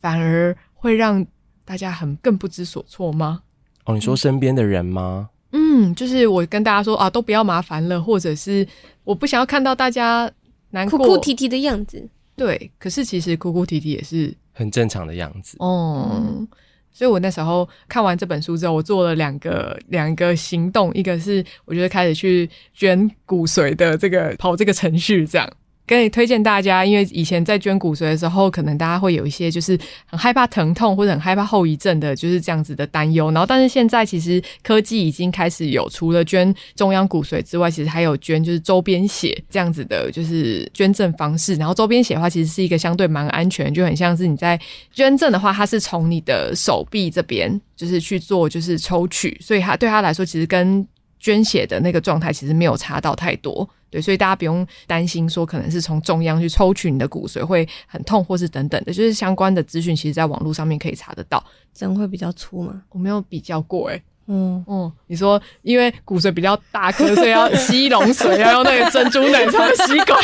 [0.00, 1.24] 反而会让
[1.64, 3.42] 大家很更不知所措吗？
[3.84, 5.30] 哦，你说身边的人吗？
[5.52, 8.66] 嗯，就是我跟大家说啊，都不要麻烦了，或者是
[9.04, 10.28] 我不想要看到大家
[10.70, 12.04] 难过、哭哭啼啼的样子。
[12.34, 15.56] 对，可是其实哭哭啼啼也是很正常的样子。
[15.60, 16.48] 哦、嗯。
[16.94, 25.46] 所以我那时候看完这本书之后，我做了两个两个行动，一个是我觉得开始去捐骨髓的这个跑这个程序，这样。
[25.86, 33.30] 可以推荐大家，因为以前在捐骨髓的时候，可能大家会有一些就是很害怕疼痛或者很害怕后遗症的，就是这样子的担忧。
[33.32, 41.54] 然后，但是现在其实科技已经开始有，除了捐中央骨髓之外，其实还有捐就是周边血这样子的，就是捐赠方式。
[41.56, 44.58] 然后周边血的话，其实是一个相对蛮安全，就很像是你在
[44.92, 50.86] 捐赠的话，它是从你的手臂这边就是去做就是抽取，所以它对他来说，其实跟
[51.24, 53.66] 捐血的那个状态其实没有差到太多。
[53.88, 61.42] 对，所以大家不用担心说可能是从中央去抽取你的骨髓会很痛，或是等等的，就是相关的资讯，其实在网络上面可以查得到。
[61.72, 62.82] 针会比较粗吗？
[62.90, 70.18] 我没有比较过、欸，诶嗯嗯，你说因为骨髓比较大颗，所以要吸龙髓，要用那个珍珠奶茶的吸管，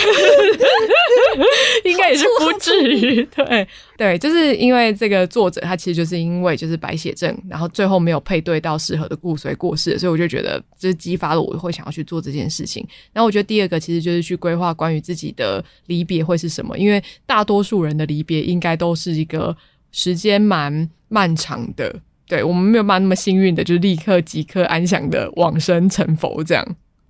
[1.84, 3.22] 应该也是不至于。
[3.34, 12.86] 对 对，就是因为这个作者他其实就是因为就是白血症，然后最后没有配对到适合的骨髓过世，所以我就觉得这是激发了我会想要去做这件事情。
[13.12, 19.54] 然后我觉得第二个其实就是去规划关于自己的离别会是什么，因为大多数人的离别应该都是一个
[19.92, 21.94] 时间蛮漫长的。
[22.30, 26.64] 对，我们没有办法那么幸运的，就是立刻即刻安详的往生成佛这样。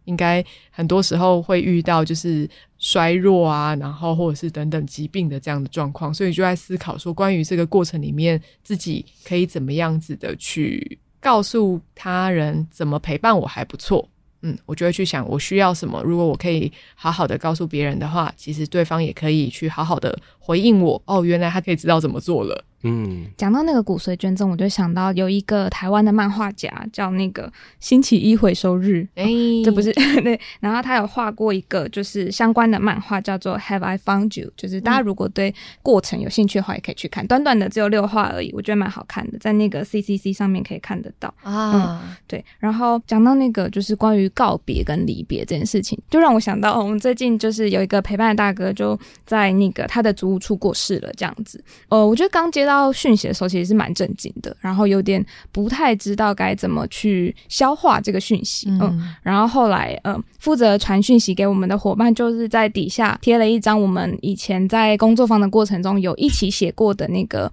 [0.07, 14.09] 应该很多时候会遇到就是衰弱啊，然后或者是等等疾病的这样的状况，所以就在思考说，关于这个过程里面，自己可以怎么样子的去告诉他人，怎么陪伴我还不错。
[14.41, 16.03] 嗯，我就会去想我需要什么。
[16.03, 21.01] 如果我可以好好的告诉别人的话，其实对方也可以去好好的回应我。
[21.05, 22.65] 哦，原来他可以知道怎么做了。
[22.83, 29.93] 嗯，讲到那个骨髓捐赠，我就想到有一个台湾的漫画家叫那个星期一回收日，哎、欸，这不是
[30.25, 30.41] 对。
[30.61, 34.51] 然后他有画过一个就是相关的漫画，叫做 Have I Found You？
[34.57, 37.27] 就是大家如果对过程有兴趣的话，也可以去看。
[37.27, 42.17] 短短的只有六话而已，我觉得蛮好看的，在那个 CCC 上面可以看得到啊、嗯。
[42.27, 51.63] 对，然后讲到那个就是关于告别跟离别这件事情，就让我想到我们最近就是有一个陪伴的大哥就在那个他的租屋处过世了，这样子。
[51.91, 52.70] 呃，我觉得刚接到。
[52.71, 58.69] 到讯息的时候，其实是蛮震惊的，然后有点不太知道该怎么去消化这个讯息。
[58.71, 67.51] 嗯，嗯，然后后来，嗯，负责传讯息给我们的伙伴，就是在底下贴了一张我们以前在工作坊的过程中有一起写过的那个。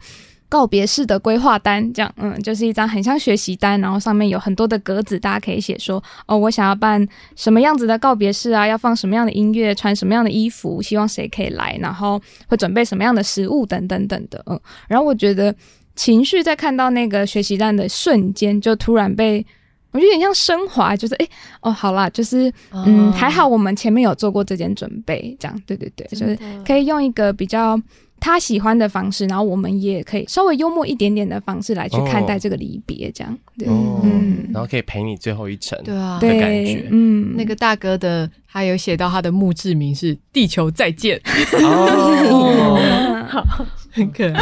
[0.50, 7.06] 告别式的规划单，这样，嗯，就是一张很像学习单，然后上面有很多的格子，大家可以写说，哦，我想要办
[7.36, 14.58] 什么样子的告别式啊，要放什么样的音乐，穿什么样的衣服，希望谁可以来，然后会准备什么样的食物，等等等的，嗯，
[14.88, 15.54] 然后我觉得
[15.96, 19.46] 情绪在看到那个学习单的瞬间，就突然被，
[19.92, 21.30] 我觉得有点像升华，就是，诶，
[21.60, 27.78] 哦，好啦，就是，嗯，还好我们前面有做过这件准备，这样，对对对，就是可以用一个比较。
[28.20, 33.68] 他喜欢的方式，然后我们也可以稍微幽默一点点的方式来去看待这个离别，这样，哦、对，
[34.04, 41.22] 嗯，然后可以陪你最后一程，对啊，的感觉，嗯，那个大哥的，他有写到他的墓志铭是“地球再见”，
[41.62, 43.66] 哦， 好，
[43.98, 44.42] 很可爱，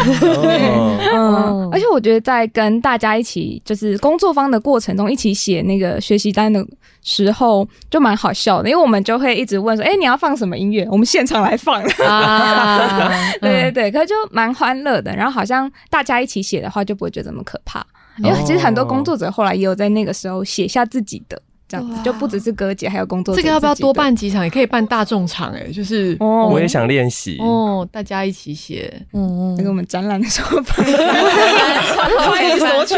[1.15, 6.65] 嗯，而且我觉得在跟大家一起就是工作方的过程中，一起写那个学习单的
[7.01, 10.85] 时候就蛮好笑的，因为我们就会一直问说：“哎、欸，你要放什么音乐？
[10.91, 11.81] 我们现场来放。
[12.05, 15.15] ”啊，对对对，可是就蛮欢乐的。
[15.15, 17.85] 然后好像大家一起写的话，就不会觉得这么可怕。
[18.17, 21.41] 因为其实很多工作者后来也有在那个时候写下自己的。
[21.75, 23.35] 这样子就不只是哥姐，还有工作。
[23.35, 24.43] 这个要不要多办几场？
[24.43, 27.38] 也可以办大众场哎，就是我也想练习。
[27.39, 30.85] 哦，大家一起写，嗯，那个我们展览的时候办，
[32.27, 32.95] 欢迎索取，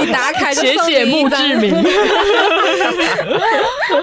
[0.00, 1.74] 你打开写写墓志铭。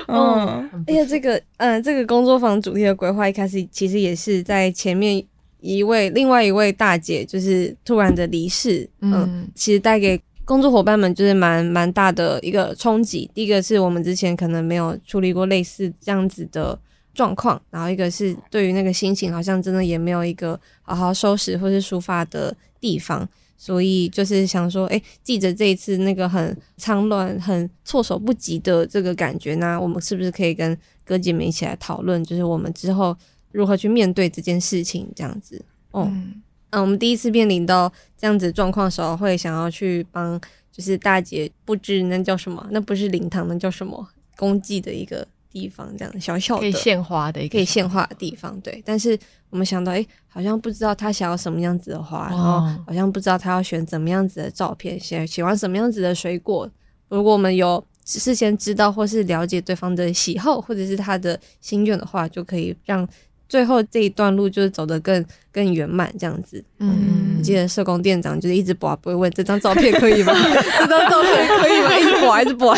[0.07, 5.23] 嗯，而且这个，嗯，这个工作坊主题的规划一开始其实也是在前面
[5.61, 10.19] 一位另外一位大姐就是突然的离世，嗯，其实带给。
[10.45, 13.29] 工作伙伴们就是蛮蛮大的一个冲击。
[13.33, 16.79] 第一个是我们之前可能没有处理过类似这样子的
[17.13, 23.27] 状况，然后一个是对于那个心情好像真的也没有一个好好收拾或是抒发的地方，
[23.57, 33.17] 所以就是想说，哎，记着这一次那个很仓乱、很措手不及的这个感觉，那我们是不是可以跟哥姐们一起来讨论，就是我们之后
[33.51, 36.07] 如何去面对这件事情，这样子，哦。
[36.11, 36.41] 嗯
[36.75, 42.67] 嗯，我们第一次面临到这样子状况的时候，会想要去帮，就是大姐布置那叫什么？
[42.69, 44.05] 那不是灵堂，那叫什么？
[44.35, 48.59] 公祭的一个地方，这样小小的可以献花的一个可以献花的地方。
[48.59, 49.17] 对，但是
[49.49, 56.69] 我们想到，哎、欸，好像不知道他想要什么样子的花，然后好像不知道他要选怎么样子的照片，喜喜欢什么样子的水果。
[57.07, 63.07] 如果我们有事先知道或是了解对方的喜好，或者是他的心愿的话，就可以让。
[63.47, 66.63] 最后这一段路就是走得更更圆满这样子。
[66.79, 70.33] 嗯，我记得社工店长就是一直播，不会问这张照片可以吗？
[70.79, 71.97] 这张照片可以吗？
[71.97, 72.75] 一直播还是播？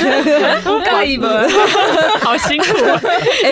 [0.84, 1.30] 可以吗？
[2.20, 2.66] 好辛苦。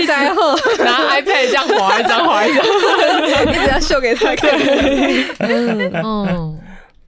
[0.08, 2.64] 然后拿 iPad 这样划一张划一张，
[3.54, 4.52] 一直要秀给他看。
[5.40, 6.60] 嗯嗯，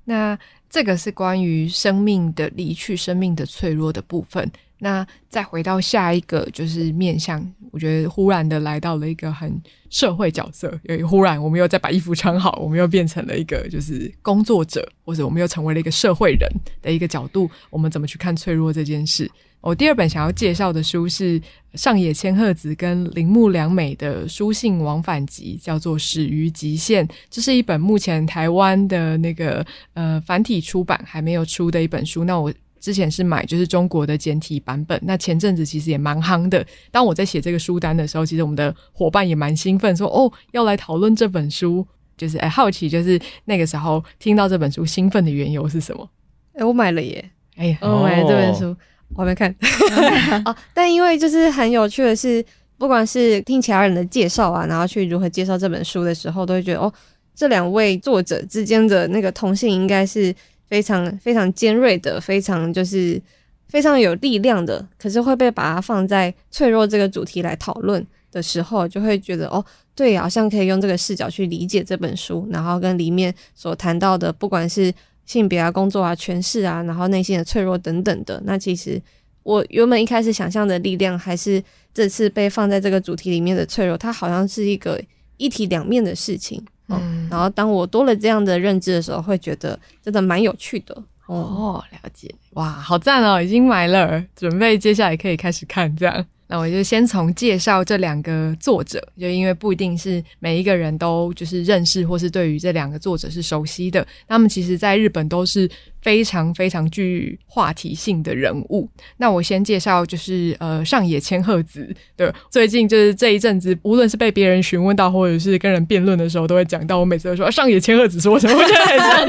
[0.06, 0.38] 那
[0.70, 4.52] 这个是关于生命的离去、生命的脆弱的部分。
[4.80, 9.60] 那再回到下一个，就是面向，我觉得忽然的来到了一个很
[9.90, 16.48] 社会角色，因为忽然我们又再把衣服穿好，我们又变成了一个就是工作者，或者我们又成为了一个社会人
[16.82, 19.30] 的一个角度，我们怎么去看脆弱这件事？
[19.62, 21.42] 我第二本想要介绍的书是
[21.74, 29.66] 上野千鹤子跟铃木良美的书信往返集，叫做《始于极限》，这是一本目前台湾的那个
[29.96, 32.24] 呃繁体出版还没有出的一本书。
[32.24, 32.54] 那我。
[32.80, 36.66] 之前是买就是中国的简体版本，那前阵子其实也蛮夯的。
[36.92, 46.10] 当我在写这个书单的时候，其实我们的伙伴也蛮兴奋，说哦要来讨论这本书，就是哎好奇，就是那个时候听到这本书兴奋的缘由是什么？
[46.54, 47.30] 哎，我买了耶！
[47.56, 48.76] 哎，我买了这本书，
[49.16, 49.54] 我还没看。
[50.46, 52.44] 哦，但因为就是很有趣的是，
[52.78, 56.92] 不管是听其他人的介绍啊，然后去如何介绍这本书的时候，都会觉得哦，
[57.36, 60.34] 这两位作者之间的那个同性应该是。
[60.68, 63.22] 非常非常尖锐的，非常就是
[63.68, 69.64] 非常有力量的，可是会被把它放在脆弱这个主题来讨论的时候，就会觉得哦，
[69.96, 74.94] 对，好像可以用这个视角去理解这本书，然后跟里面所谈到的，不管是
[75.26, 79.02] 性别啊、工作啊、权势啊，然后内心的脆弱等等的，那其实
[79.44, 81.62] 我原本一开始想象的力量，还是
[81.94, 85.02] 这次被放在这个主题里面的脆弱，它好像是一个
[85.38, 86.64] 一体两面的事情。
[86.90, 90.96] 嗯，然后当我多了这样的认知的时候，会觉得真的蛮有趣的。
[91.26, 96.26] 哦，了解，哇，好赞哦，已经买了，准备接下来可以开始看这样。
[96.50, 105.70] 那我就先从介绍这两个作者，就因为不一定是每一个人都就是认识或是对于这两个作者是熟悉的，他们其实在日本都是。
[106.08, 108.90] 非常非常具话题性的人物。
[109.18, 111.94] 那我先介绍，就是呃上野千鹤子。
[112.16, 116.98] 对，最近就是这一阵子，无论是被别人询问到，或者是跟人辩论的时候，都会讲到。
[116.98, 119.28] 我每次都说上野千鹤子说什么，我觉得很像，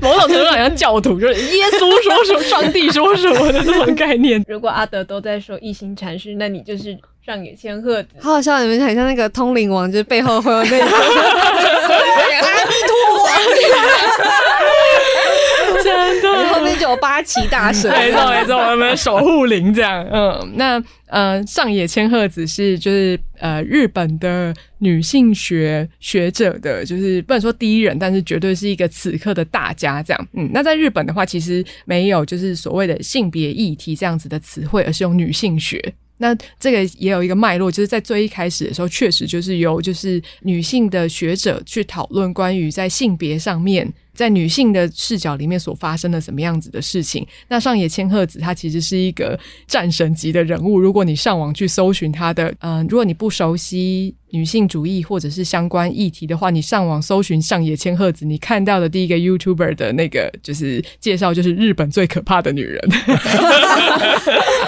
[0.00, 4.42] 某种程度上像教徒，就是耶稣说什么，上帝说什么的这种概念。
[4.48, 8.08] 如果阿德都在说一心禅师，那你就是上野千鹤子。
[8.18, 13.28] 好好笑，你们很像那个通灵王，就是背后会有那个 阿弥陀佛。
[16.20, 20.06] 真的，后面就有八旗大神， 没错没错，我们守护灵这样。
[20.12, 30.28] 嗯，那呃，上野千鹤子是就是呃日本的女性学学者的，就是不能说第一人，但是绝对是一个此刻的大家这样。
[30.32, 35.92] 嗯，那在日本的话，其实没有就是所谓的性别议题这样子的词汇，而是用女性学。
[36.18, 43.92] 那这个也有一个脉络，就是在最一开始的时候，确实就是由就是女性的学者去讨论关于在性别上面。
[44.14, 47.26] 在女性的视角里面所发生的什么样子的事情？
[47.48, 50.78] 那上野千鹤子她其实是一个战神级的人物。
[50.78, 62.80] 如果你上网去搜寻她的，嗯、呃，如果你不熟悉女性主义或者是相关议题的话，你上网搜寻上野千鹤子，你看到的第一个 YouTuber 的那个就是介绍，就是日本最可怕的女人。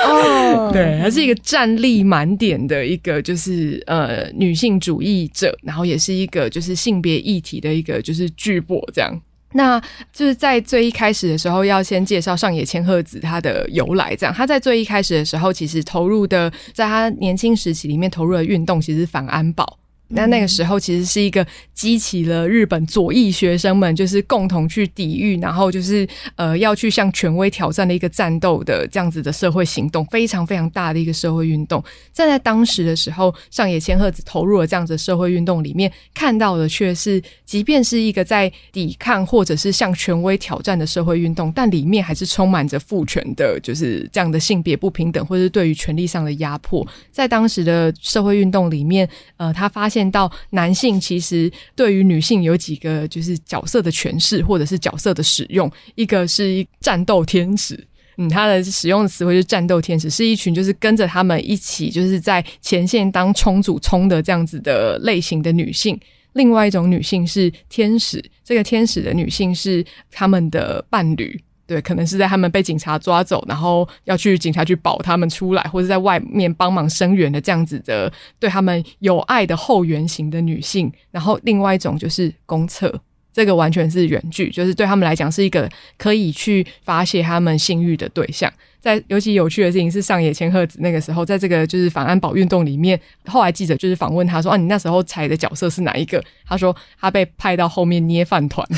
[0.07, 9.21] 哦，对，她是一个战力满点的一个就是呃女性主义者，然后也是一个就是性别议题的一个就是巨擘这样。
[9.57, 9.81] 那
[10.13, 14.15] 就是在最一开始的时候，要先介绍上野千鹤子她的由来。
[14.17, 19.79] 这样，她在最一开始的时候，其实投入的，在她年轻时期里面投入的运动，其实是反安保。
[20.09, 31.83] 那那个时候其实是一个激起了日本左翼学生们就是共同去抵御，然后就是呃要去向权威挑战的一个战斗的这样子的社会行动，非常非常大的一个社会运动。
[32.13, 46.87] 站在当时的时候，上野千鹤子投入了这样子的社会运动里面，看到的却是，即便是一个在抵抗或者是向权威挑战的社会运动，但里面还是充满着父权的，就是这样的性别不平等，或者是对于权力上的压迫。
[47.11, 50.11] 在当时的社会运动里面，呃，他发现。
[50.15, 57.75] 到男性其实对于女性有几个就是角色的诠释或者是角色的使用，一个是战斗天使，
[58.19, 65.99] 嗯，他的使用的词汇是战斗天使，是一群就是跟着他们一起就是在前线当冲主冲的这样子的类型的女性。
[66.35, 71.41] 另外一种女性是天使，这个天使的女性是他们的伴侣。
[71.67, 80.93] 对，可能是在他们被警察抓走，然后要去警察去保他们出来，或者在外面帮忙声援的这样子的，对他们有爱的后援型的女性。
[81.11, 83.01] 然后另外一种就是公厕，
[83.33, 88.53] 这个完全是远距，就是对他们来讲是一个可以去发泄他们性欲的对象。
[88.85, 98.63] 在尤其有趣的事情是，上野千鹤子那个时候，在这个就是反安保运动里面，后来记者就是访问他说：“啊，你那时候踩的角色是哪一个？”他说：“他被派到后面捏饭团。”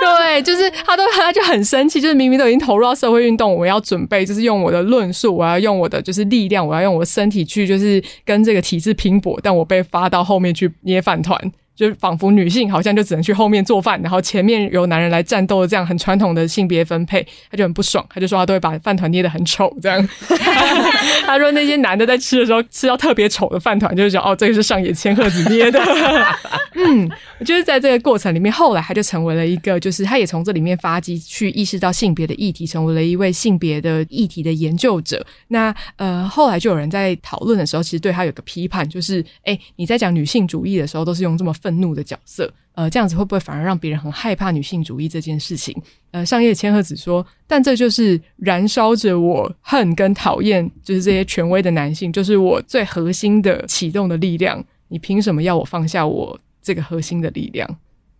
[0.00, 11.40] 对，就是他都他就很生气，就是明明都已经投入到社会运动，我要准备就是用我的论述，我要用我的就是力量，我要用我的身体去就是跟这个体制拼搏，但我被发到后面去捏饭团。
[11.74, 20.08] 就仿佛女性好像就只能去后面做饭，然后前面由男人来战斗，这样很传统的性别分配，他就很不爽，他就说他都会把饭团捏得很丑，这样。
[21.26, 25.80] 他说那些男的在吃的时候吃到特别丑的饭团，就是讲哦，这个是上野千鹤子捏的。
[26.76, 27.10] 嗯，
[27.44, 35.24] 就是在这个过程里面，后来他就成为了一个，就是他也从这里面发迹去意识到性别的议题，成为了一位性别的议题的研究者。
[35.48, 41.52] 那呃，后来就有人在讨论的时候，其实对他有个批判，就是哎、欸，你在讲女性主义的时候，都是用这么。
[41.64, 45.74] 愤怒的角色，呃，这样子会不会反而让别人很害怕女性主义这件事情？
[46.10, 54.62] 呃，上叶千鹤子说，但这就是燃烧着我恨跟讨厌，就是这些权威的男性，就是我最核心的启动的力量。
[54.88, 57.66] 你凭什么要我放下我这个核心的力量？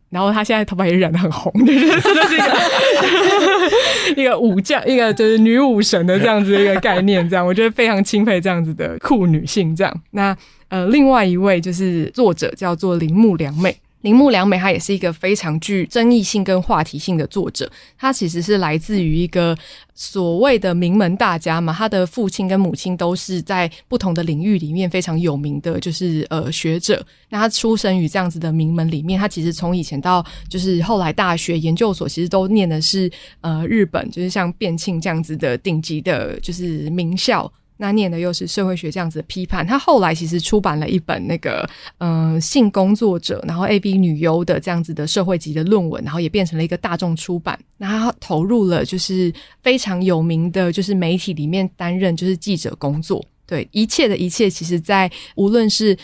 [0.09, 7.29] 然后他现在头发也染得很红，就是真的一个 一个武将，一个就是女武神的这样子一个概念。
[7.29, 9.77] 这样，我觉得非常钦佩这样子的酷女性。
[9.77, 10.35] 这样，那。
[10.75, 13.77] 呃，另外一位就是作者叫做铃木良美。
[14.01, 17.71] 铃木良美，她也是一个非常具争议性跟话题性的作者。
[17.97, 19.57] 她其实是来自于一个
[19.95, 27.07] 所谓的名门大家嘛，她的父亲跟母亲都是在不同的领域里面非常有名的，就是呃学者。
[27.29, 33.09] 那她出生于这样子的名门里面，她其实从以前到就是后来大学研究所，其实都念的是
[33.43, 37.51] 呃日本，就是像变庆这样子的顶级的，就是名校。
[37.77, 41.69] 那念的又是社会学这样子的批判，他后来其实出版了一本那个
[41.99, 47.59] 嗯、性工作者，然后 A B 女优的这样子的社会级的论文，然后也变成了一个大众出版。
[47.77, 53.25] 那他投入了就是非常有名的，就是媒体里面担任就是记者工作。
[53.47, 55.97] 对，一切的一切，其实在无论是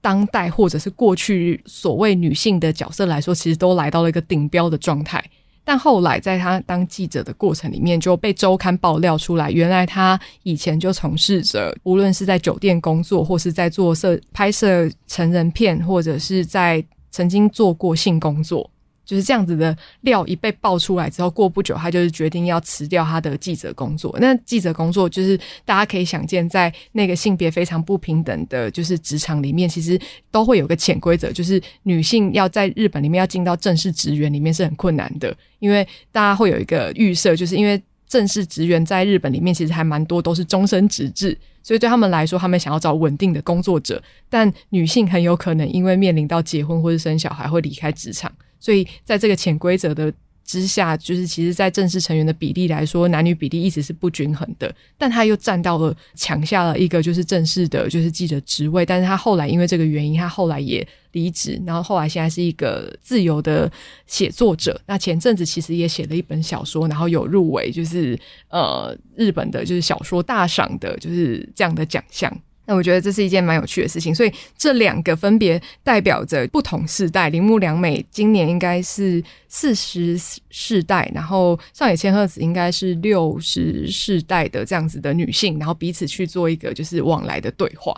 [0.00, 5.22] 当代或者是过去所谓女性的角色来说，其实都来到了一个顶标的状态。
[5.68, 18.70] 但后来，在他当记者的过程里面，就被周刊爆料出来，原来他以前就从事着，无论是在酒店工作，或是在做摄拍摄成人片，或者是在曾经做过性工作。
[19.06, 24.14] 就是这样子的料一被爆出来之后，过不久他就是决定要辞掉他的记者工作。
[24.20, 29.98] 那记者工作就是大家可以想见，在那个性别非常不平等的，就是职场里面，其实
[30.30, 48.32] 都会有个潜规则，就是女性要在日本里面要进到正式职员里面是很困难的，因为大家会有一个预设，就是因为正式职员在日本里面其实还蛮多都是终身职制，所以对他们来说，他们想要找稳定的工作者，但女性很有可能因为面临到结婚或是生小孩会离开职场。
[48.58, 50.12] 所以，在这个潜规则的
[50.44, 54.72] 之下，就是其实，在正式成员的比例来说，男女比例一直是不均衡的。
[54.96, 58.86] 但他又站到了抢下了一个就是正式的，就是记者职位。
[58.86, 63.70] 但是他后来因为这个原因，他后来也离职，然后后来现在是一个自由的
[64.06, 64.80] 写作者。
[64.86, 68.16] 那前阵子其实也写了一本小说，然后有入围，就是
[68.48, 72.32] 呃日本的就是小说大赏的，就是这样的奖项。
[72.66, 77.30] 那我觉得这是一件蛮有趣的事情，所以这两个分别代表着不同世代。
[77.30, 87.94] 铃木良美今年应该是四十世代，然后上野千鹤子应该是六十世代的这样子的女性，然后彼此去做一个就是往来的对话。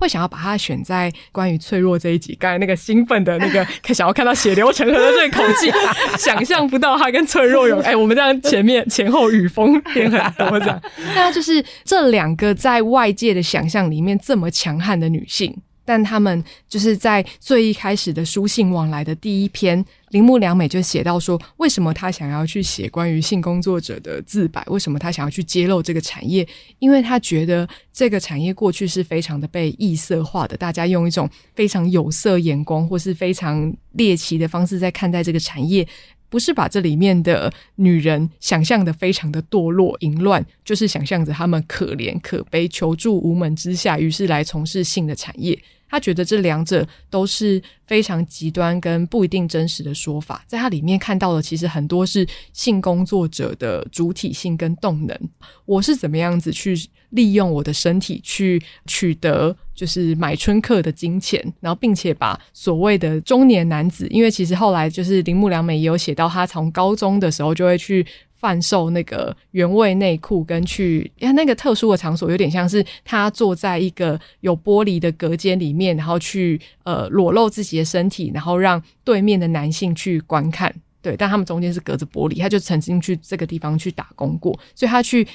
[0.00, 5.70] 会想要把它选在关于脆弱这一集，刚才那个兴奋的那个， 想要看到血流成河的这个口气，
[6.18, 10.82] 想象不到它跟脆弱有 哎、欸，我们这样前面前后语风变很多这样，
[11.14, 15.54] 那就是这两个在外界的想象里面这么强悍的女性。
[15.84, 24.64] 但他们就是在最一开始的书信往来的第一篇，铃木良美就写到说，为什么他想要去写关于性工作者的自白？
[24.68, 26.46] 为什么他想要去揭露这个产业？
[26.78, 35.86] 因为他觉得这个产业过去是非常的被异色化的，大家用一种非常有色眼光或是非常猎奇的方式在看待这个产业，
[36.30, 45.58] 不是把这里面的女人想象的非常的堕落淫乱，就是想象着她们可怜可悲，求助无门之下，于是来从事性的产业。
[45.90, 55.18] 他觉得这两者都是非常极端跟不一定真实的说法，在他里面看到的其实很多是性工作者的主体性跟动能。
[55.66, 56.74] 我是怎么样子去
[57.10, 68.06] 利用我的身体去取得就是买春客的金钱，然后并且把所谓的中年男子，因为其实后来就是铃木良美也有写到，他从高中的时候就会去。
[68.40, 80.74] 贩售那个原味内裤，跟去，因为那个特殊的场所有点像是他坐在一个有玻璃的隔间里面，然后去呃裸露自己的身体，然后让对面的男性去观看。
[81.02, 85.26] 对，但他们中间是隔着玻璃，他就曾经去这个地方去打工过，所以他去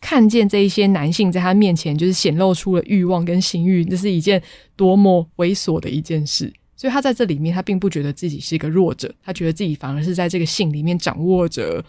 [0.00, 4.40] 看见这一些男性在他面前就是显露出了欲望跟性欲，这是一件
[4.76, 6.52] 多么猥琐的一件事。
[6.76, 11.84] 所以他在这里面，他并不觉得自己是一个弱者，他觉得自己反而是在这个性里面掌握着。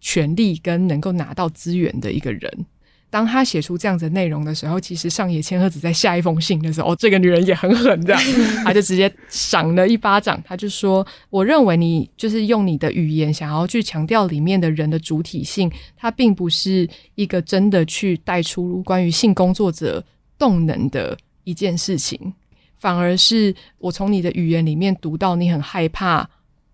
[0.00, 2.66] 权力跟能够拿到资源的一个人，
[3.10, 8.22] 当他写出这样子的内容的时候，其实上野千鹤子在下一封信的时候，这个女人也很狠，这样，
[8.64, 10.40] 他就直接赏了一巴掌。
[10.44, 20.04] 他就说：“我认为你就是用你的语言想要去强调里面的人的主体性，它并不是一个真的去带出关于性工作者
[20.38, 22.32] 动能的一件事情，
[22.78, 26.28] 反而是我从你的语言里面读到你很害怕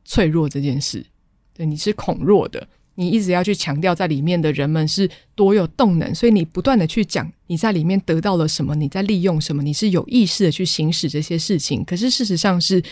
[0.04, 1.06] 脆弱这件事，
[1.54, 11.84] 对，你是恐弱的。”你一直要去强调，在里面的人们是多有动能，所以你不断的去讲你在里面得到了什么，你在利用什么，你是有意识的去行使这些事情。
[11.84, 12.82] 可是事实上是。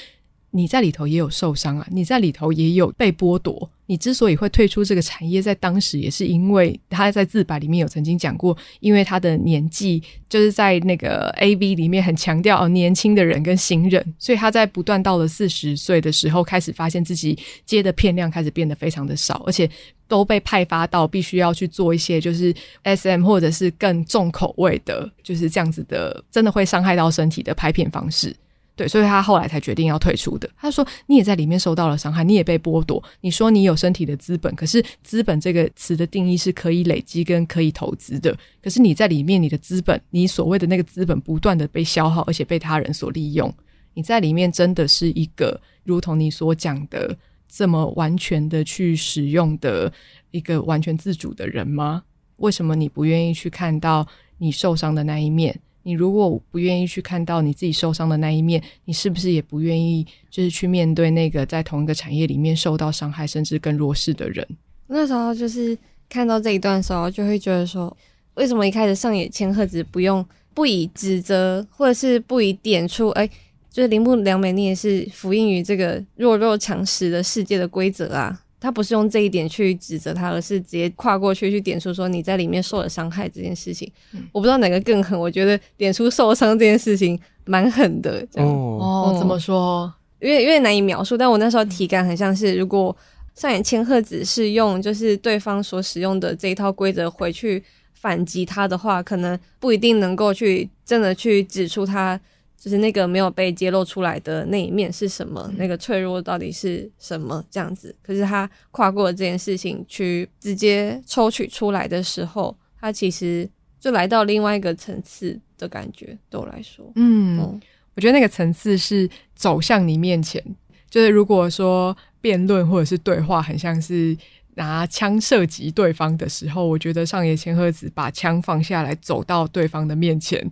[0.54, 3.68] 你在里头也有受伤啊，你在里头也有被剥夺。
[3.86, 19.68] 你之所以会退出这个产业，在当时也是因为他在自白里面有曾经讲过，因为他的年纪就是在那个 AV 里面很强调哦，年轻的人跟新人，所以他在不断到了四十岁的时候，开始发现自己接的片量开始变得非常的少，而且
[20.08, 28.34] 都被派发到必须要去做一些就是 SM 或者是更重口味的，就是这样子的，真的会伤害到身体的拍片方式。
[28.74, 30.48] 对，所以他后来才决定要退出的。
[30.56, 33.02] 他说：“你也在里面受到了伤害，你也被剥夺。
[33.20, 38.34] 你说你有身体的资本，可是资本这个词的定义是可以累积跟可以投资的。
[38.62, 43.52] 可是你在里面，你的资本，你所谓的那个资本，不断的被消耗，而且被他人所利用。
[43.92, 47.14] 你在里面真的是一个，如同你所讲的
[47.46, 49.92] 这么完全的去使用的
[50.30, 52.02] 一个完全自主的人吗？
[52.36, 54.06] 为什么你不愿意去看到
[54.38, 64.46] 你受伤的那一面？”你如果不愿意去看到你自己受伤的那一面，你是不是也不愿意就是去面对那个在同一个产业里面受到伤害甚至更弱势的人？
[64.86, 65.76] 那时候就是
[66.08, 67.96] 看到这一段时候，就会觉得说，
[68.34, 70.24] 为什么一开始上野千鹤子不用
[70.54, 73.28] 不以指责或者是不以点出，哎，
[73.70, 78.42] 就是铃木良美，你也是服膺于这个弱肉强食的世界的规则啊。
[78.62, 83.90] 他不是用这一点去指责他，而是直接跨过去去点出说你在里面受了伤害这件事情。
[84.12, 88.24] 嗯、我不知道哪个更狠，我觉得点出受伤这件事情蛮狠的。
[88.30, 89.92] 这样哦，怎么说？
[90.20, 92.96] 因为因为难以描述，但我那时候体感很像是，如果
[93.34, 97.60] 上野千鹤子是用就是对方所使用的这一套规则回去
[97.94, 102.20] 反击他的话，可能不一定能够去真的去指出他。
[102.62, 105.44] 就是那个没有被揭露出来的那一面是什么？
[105.50, 107.44] 嗯、那个脆弱到底是什么？
[107.50, 113.50] 这样子，可是他跨过了这件事情，去直接抽取出来的时候，他其实
[113.80, 116.16] 就来到另外一个层次的感觉。
[116.30, 117.60] 对我来说，嗯，嗯
[117.96, 120.40] 我觉得那个层次是走向你面前。
[120.88, 124.16] 就是如果说辩论或者是对话，很像是
[124.54, 130.48] 拿枪射击对方的时候，我觉得上野千鹤子把枪放下来，走到对方的面前。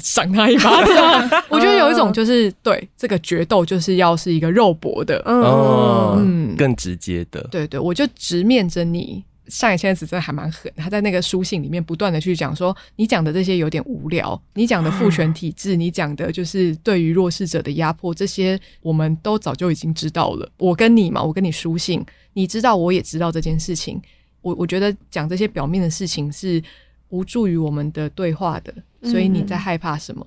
[0.00, 9.24] 赏他一巴掌， 我觉得有一种就是对这个决斗就是要是一个肉搏的，嗯，更直接的，对对，我就直面着你。
[9.48, 20.50] 上野千鹤子真的还蛮狠，他在那个书信里面不断的去讲说，你讲的这些有点无聊，你讲的父权体制，你讲的就是对于弱势者的压迫，这些我们都早就已经知道了。
[20.58, 24.02] 我跟你嘛，我跟你书信，你知道，我也知道这件事情。
[24.42, 26.60] 我我觉得讲这些表面的事情是
[27.08, 28.72] 无助于我们的对话的。
[29.02, 30.26] 所以你在害怕什么？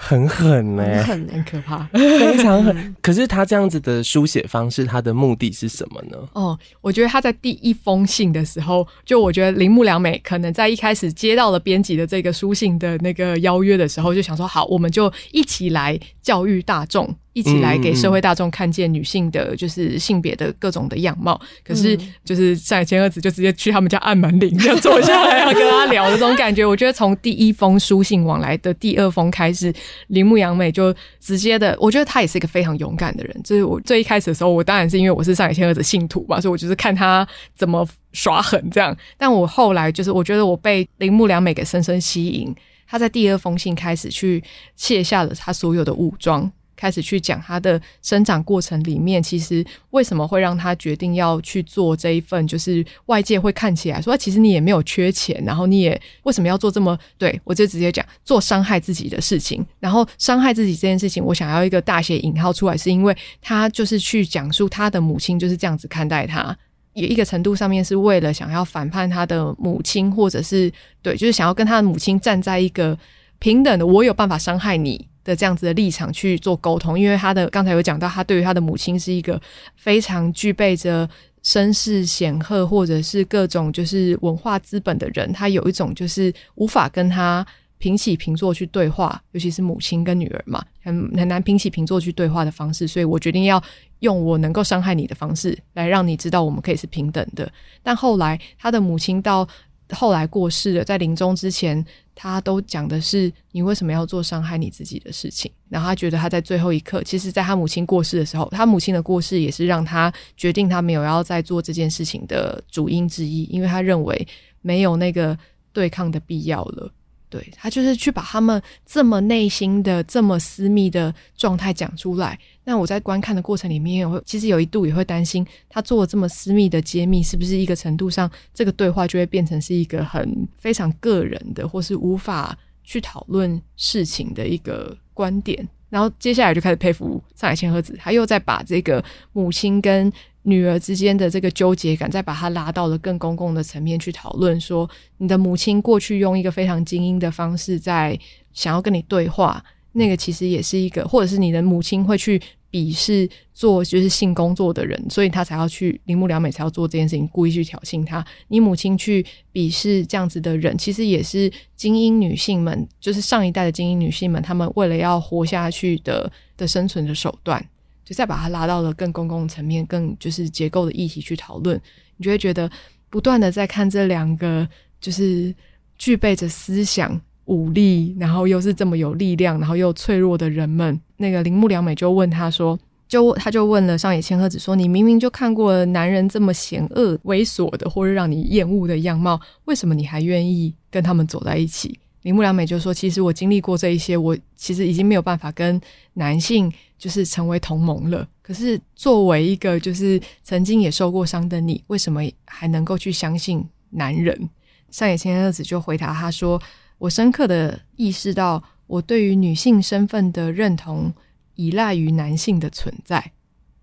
[0.00, 2.96] 很狠呢、欸，很很可怕， 非常狠。
[3.02, 6.16] 可是他这样子的书写方式，他的目的是什么呢？
[6.34, 15.98] 哦，我觉得他在第一封信的时候，就我觉得铃木良美可能在一开始接到了编辑的这个书信的那个邀约的时候，就想说好，我们就一起来
[16.28, 17.16] 教育大众。
[17.34, 21.40] 一起来给社会大众看见女性的，就是性别的各种的样貌。
[21.64, 26.66] 可是，就是上野千鹤子就直接去他们家按门铃，这样坐下来要跟他聊的这种感觉。
[26.66, 29.72] 我觉得从第一封书信往来的第二封开始，
[30.08, 33.40] 铃木良美就直接的，我觉得她也是一个非常勇敢的人。
[33.44, 37.24] 就是我最一开始的时候，我当然是因为我是上野千鹤子信徒嘛，所以我就是看她
[37.54, 38.96] 怎么耍狠这样。
[39.16, 42.52] 但我后来就是，我觉得我被铃木良美给深深吸引。
[42.88, 44.42] 他在第二封信开始去
[44.76, 46.50] 卸下了他所有的武装。
[46.80, 63.12] 开始去讲他的生长过程里面，其实为什么会让他决定要去做这一份，就是外界会看起来说，其实你也没有缺钱，然后你也为什么要做这么，对，我就直接讲做伤害自己的事情，然后伤害自己这件事情，我想要一个大写引号出来，是因为
[63.42, 66.56] 他就是去讲述他的母亲就是这样子看待他，
[66.98, 70.70] 也一个程度上面是为了想要反叛他的母亲，或者是
[71.02, 72.98] 对，就是想要跟他的母亲站在一个
[73.38, 75.06] 平等的，我有办法伤害你。
[75.24, 79.38] 的这样子的立场去做沟通，因为他的刚才有讲到，他对于他的母亲是一个
[79.76, 81.06] 非常具备着
[81.42, 87.46] 身世显赫或者是各种就是文化资本的人，他有一种就是无法跟他
[87.78, 93.62] 平起平坐去对话，尤其是母亲跟女儿嘛，很很难平起平坐去对话的方式，所以我决定要
[94.00, 97.50] 用我能够伤害你的方式来让你知道我们可以是平等的。
[97.82, 99.48] 但后来他的母亲到
[99.90, 101.84] 后来过世了，在临终之前。
[102.20, 114.26] 他都讲的是你为什么要做伤害你自己的事情，然后他觉得他在最后一刻，其实在他母亲过世的时候，他母亲的过世也是让他决定他没有要再做这件事情的主因之一，因为他认为
[114.62, 115.38] 没有那个
[115.72, 116.92] 对抗的必要了。
[117.30, 122.38] 对，他就是去把他们这么内心的、这么私密的状态讲出来。
[122.64, 135.66] 那我在观看的过程里面，也会其实有一度也会担心，他做了这么私密的揭秘，是不是一个程度上，这个对话就会变成是一个很非常个人的，或是无法去讨论事情的一个观点。
[135.90, 139.02] 然后接下来就开始佩服上海千鹤子，他又在把这个
[139.32, 140.12] 母亲跟
[140.48, 144.58] 女儿之间的这个纠结感，再把它拉到了更公共的层面去讨论。
[144.60, 144.88] 说
[145.18, 148.18] 你的母亲过去用一个非常精英的方式在
[148.52, 152.40] 想要跟你对话，那个其实也是一个，或者是你的母亲会去
[152.70, 158.24] 鄙视做就是性工作的人，所以他才要去铃木良美才要做这件事情，故意去挑衅他。
[158.48, 166.30] 你母亲去鄙视这样子的人，其实也是精英女性们，就是上一代的精英女性们，她们为了要活下去的。
[166.58, 167.64] 的生存的手段，
[168.08, 171.78] 就再把它拉到了更公共层面、更就是结构的议题去讨论，
[172.16, 172.70] 你就会觉得
[173.10, 174.66] 不断的在看这两个
[174.98, 175.54] 就是
[175.98, 180.98] 具备着思想、武力，然后又是这么有力量，然后又脆弱的人们。
[181.18, 182.78] 那个铃木良美就问他说。
[183.08, 191.98] 就他就问了上野千鹤子说：“你明明就看过男人这么险恶、猥琐的，或者让你厌恶的样貌，为什么你还愿意跟他们走在一起？”
[192.28, 195.80] 铃木良美就说：“其实我经历过这一些，我其实已经没有办法跟
[196.12, 198.28] 男性就是成为同盟了。
[198.42, 204.50] 可是作为一个就是曾经也受过伤的你，为什么还能够去相信男人？”
[204.92, 206.60] 上野千鹤子就回答他说
[206.98, 211.10] ：“我深刻的意识到，我对于女性身份的认同。”
[211.58, 213.32] 依赖于男性的存在，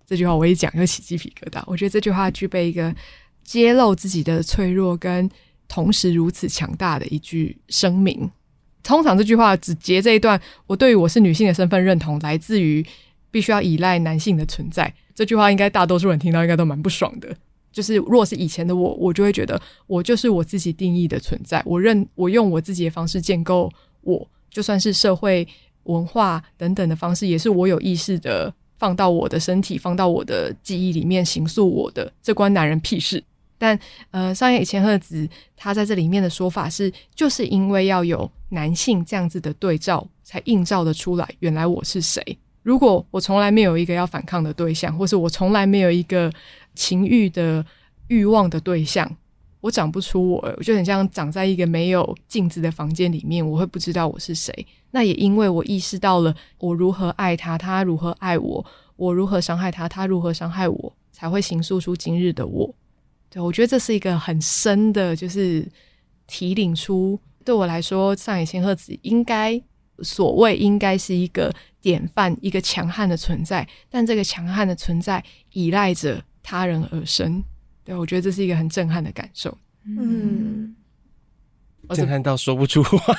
[0.06, 1.62] 这句话我一讲就起鸡皮疙瘩。
[1.66, 2.90] 我觉得这句话具备一个
[3.44, 5.28] 揭露自己的脆弱，跟
[5.68, 8.30] 同时如此强大的一句声明。
[8.86, 12.84] 通常这句话只截这一段，我对于我是女性的身份认同来自于
[13.30, 14.92] 必须要依赖男性的存在。
[15.14, 17.34] 这句话应该大多数人听到应该都蛮不爽的。
[17.72, 23.70] 就是如果是以前的我，我就会觉得我就是我自己定义的存在，我认我用我自己的方式建构
[24.02, 25.46] 我，就算是社会。
[25.86, 32.12] 文化等等的方式，也是我有意识的放到我的身体、放到我的记忆里面，形塑我的。
[32.20, 33.22] 这关男人屁事。
[33.58, 33.78] 但
[34.10, 42.22] 呃，上野千鹤子他在这里面的说法是，就是因为要有男性这样子的对照，才映照得出来，原来我是谁。
[42.62, 46.32] 如果我从来没有一个要反抗的对象，或是我从来没有一个
[46.74, 47.64] 情欲的
[48.08, 49.08] 欲望的对象，
[49.60, 54.66] 我长不出我，我就很像长在一个没有镜子的房间里面，我会不知道我是谁。
[54.90, 58.64] 那也因为我意识到了我如何爱他，他如何爱我，
[58.96, 62.74] 我如何伤害他，他如何伤害我，才会形塑出今日的我。
[63.36, 65.70] 对，我觉得这是一个很深的，就是
[66.26, 69.60] 提领出对我来说，上野千鹤子应该
[69.98, 75.22] 所谓应该是一个典范，一个强悍的存在，但这个强悍的存在
[75.52, 77.44] 依赖着他人而生。
[77.84, 79.54] 对，我觉得这是一个很震撼的感受。
[79.84, 80.74] 嗯。
[81.90, 83.14] 震撼到说不出话，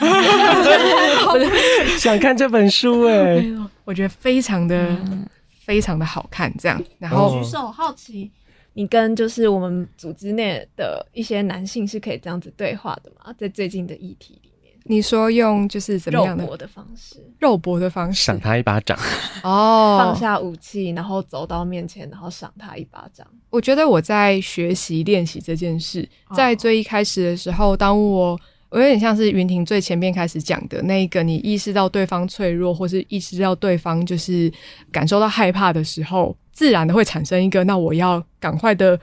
[2.00, 5.26] 想看这本书哎、欸，我觉得非常的、嗯、
[5.64, 6.52] 非常的好看。
[6.58, 8.30] 这样，然后举手好奇，
[8.78, 13.34] 你跟就是我们组织内的一些男性是可以这样子对话的吗？
[13.36, 18.96] 在最近的议题里面，你说用就是怎么样的肉搏的方式，肉搏的方式，赏他一巴掌
[19.42, 23.26] 哦， 放下武器，然后走到面前，然后赏他一巴掌。
[23.50, 34.54] 我觉得我在学习练习这件事，在最一开始的时候，当我我有点像是云婷最前面开始讲的那一个，你意识到对方脆弱，或是意识到对方就是
[34.92, 39.00] 感受到害怕的时候，自然的会产生一个，那我要赶快的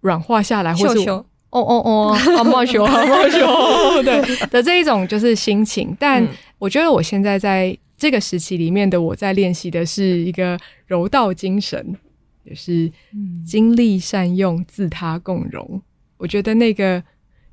[0.00, 3.38] 软化下来，或是哦哦哦，好冒羞，好 冒羞，
[4.02, 5.96] 对的这一种就是心情。
[6.00, 6.26] 但
[6.58, 11.96] 我觉得我现在在这个时期里面的我在练习的是一个柔道精神，
[12.44, 12.90] 就是
[13.46, 15.80] 精力善用，自他共荣。
[16.16, 17.00] 我觉得那个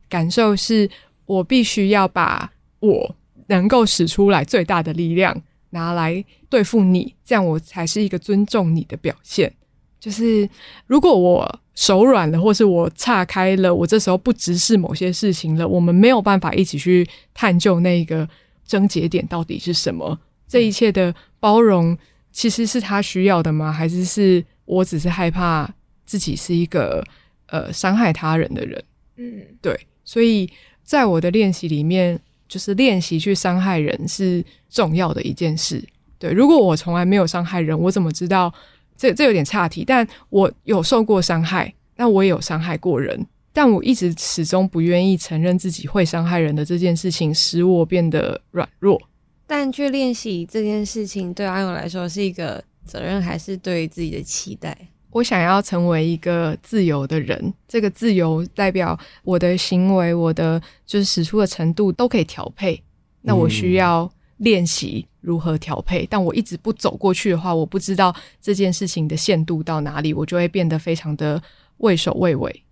[0.09, 0.89] 感受是。
[1.25, 2.51] 我必须要把
[2.81, 3.15] 我
[3.47, 5.33] 能够使出来最大的力量
[5.73, 9.53] 拿来对付你，这样我才是一个尊重你的表现。
[9.99, 10.49] 就是
[10.87, 18.27] 如果我手软了，或是我岔开了，我这时候不直视某些事情了，我们没有办法一起去探究那个
[18.65, 20.19] 症结点到底是什么。
[20.47, 21.97] 这一切的包容，
[22.31, 23.71] 其实是他需要的吗？
[23.71, 25.69] 还是是我只是害怕
[26.05, 27.03] 自己是一个
[27.47, 28.83] 呃伤害他人的人？
[29.17, 30.49] 嗯，对，所以。
[30.85, 32.19] 在我的练习里面，
[32.53, 35.83] 就是练习去伤害人是重要的一件事。
[36.19, 38.53] 对，如果我从来没有伤害人，我怎么知道？
[38.95, 39.83] 这这有点岔题。
[39.83, 49.01] 但我有受过伤害，那我也有伤害过人，但我一直始终不愿意承认自己会伤害人的这件事情，使我变得软弱。
[49.47, 54.77] 但去练习这件事情，对阿勇来说是一个责任，还是对自己的期待？
[55.13, 62.81] 我想要成为一个自由的人，这个自由代表我的行为，我的就是使出的程度都可以调配。
[63.21, 71.41] 那我需要练习如何调配，但我一直不走过去的话，我不知道这件事情的限度到哪里，我就会变得非常的
[71.77, 72.63] 畏首畏尾。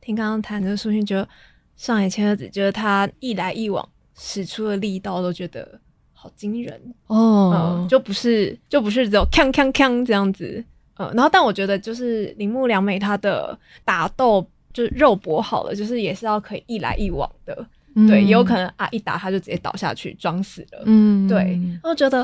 [0.00, 1.28] 听刚刚谈这个书信，觉得
[1.76, 3.86] 上野千鹤子觉得他一来一往
[4.18, 5.78] 使出的力道都觉得
[6.12, 10.64] 好惊人哦、嗯，就不是就不是只有锵锵锵这样子。
[11.00, 22.20] 嗯，然后但我觉得就是铃木良美她的打斗就是肉搏好了，就是也是要可以一来一往的，嗯、对，也有可能啊一打他就直接倒下去装死了，嗯，对，我觉得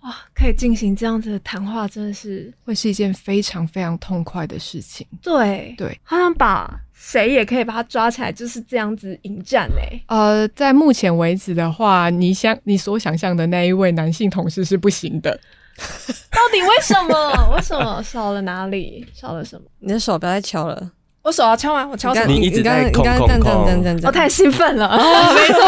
[0.00, 15.38] 哇，可以进行这样子的谈话，真的是会是一件非常非常痛快的事情，对对，好像把谁也可以把他抓起来，就是这样子迎战哎，呃，在目前为止的话，你想你所想象的那一位男性同事是不行的。
[16.30, 17.54] 到底为什么？
[17.56, 19.06] 为什么少了哪里？
[19.14, 19.62] 少了什么？
[19.80, 20.90] 你的手不要再敲了，
[21.22, 22.26] 我手要敲完，我敲什么？
[22.26, 24.98] 你一直在你刚刚这样这样这样这样，我太兴奋了啊！
[25.32, 25.60] 没错，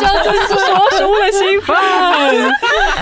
[0.00, 1.76] 就就是说书的兴奋，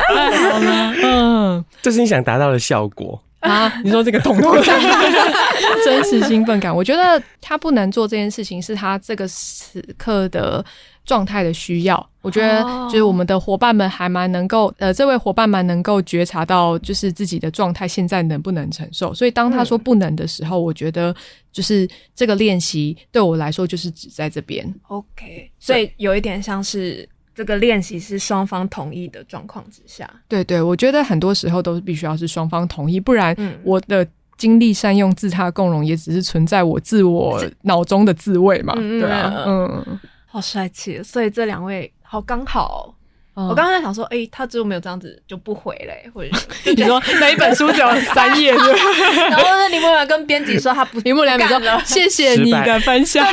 [0.09, 3.23] 太好了，嗯，这是你想达到的效果。
[3.41, 4.79] 啊，你说这个痛痛感，
[5.83, 10.63] 真实兴奋感，我觉得他不能做这件事情，是他这个时刻的
[11.07, 12.10] 状态的需要。
[12.23, 19.13] 我觉得就是我们的伙伴们还蛮能够，呃，这位伙伴蛮能够觉察到，就是自己的状态现在能不能承受。
[19.15, 21.15] 所以当他说不能的时候，我觉得
[21.53, 24.67] 就是这个练习对我来说就是只在这边。
[24.89, 27.09] OK，所以有一点像是。
[27.33, 34.07] 这个练习是双方同意的状况之下，对对，我觉得很多时候都是必须要是双方同意，不然我的
[34.37, 42.93] 精力善用、自他共荣，也只是存在我自我脑中的自慰嘛，对啊，嗯，好帅气，所以这两位好刚好。
[43.35, 48.53] 我刚刚在想说，哎，他只有没有这样子就不回嘞，或者是 你说那一本书只有三页，
[49.31, 53.25] 然后林木良跟编辑说他不， 林木良你说谢谢你的分享，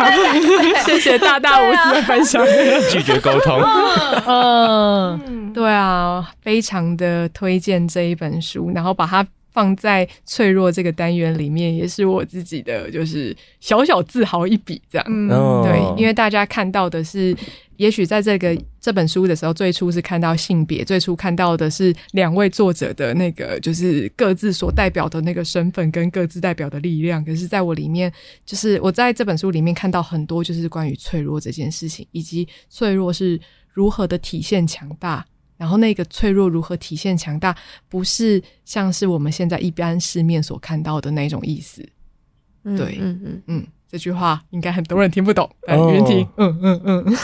[0.86, 2.46] 谢谢大大无私的分享，
[2.92, 3.60] 拒绝沟通，
[4.28, 9.26] 嗯，对啊，非常的推荐这一本书，然后把它。
[9.58, 15.08] 放在脆弱这个单元里面，也是我自己的，就是小小自豪一笔，这样。
[15.10, 15.28] 嗯，
[15.64, 17.36] 对，因为大家看到的是，
[17.78, 27.26] 也许在这个这本书的时候，最初是看到性别，最初看到的是两位作者的那个，就是各自所代表的那个身份跟各自代表的力量。
[27.26, 28.14] 可是，在我里面，
[28.46, 33.40] 就是我在这本书里面看到很多，就是关于脆弱这件事情，以及脆弱是
[33.74, 35.26] 如何的体现强大。
[35.58, 37.56] 然后那个脆弱如何体现强大，
[37.90, 41.82] 不是像是我们现在一般市面所看到的那种意思。
[42.64, 45.50] 对，嗯嗯嗯，嗯，这句话应该很多人听不懂。
[45.68, 47.16] 来，云婷，嗯嗯嗯。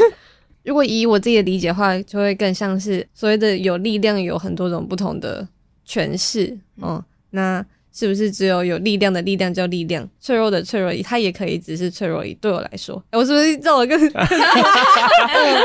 [0.64, 5.46] 如果以我自己的理解的话，就会更像是所谓的有力量，有很多种不同的
[5.86, 6.58] 诠释。
[6.76, 7.64] 嗯，那。
[7.92, 12.24] 是不是只有有力量的力量叫力量，脆弱的脆弱，它也可以只是脆弱。
[12.40, 14.00] 对我来说，我是不是让我更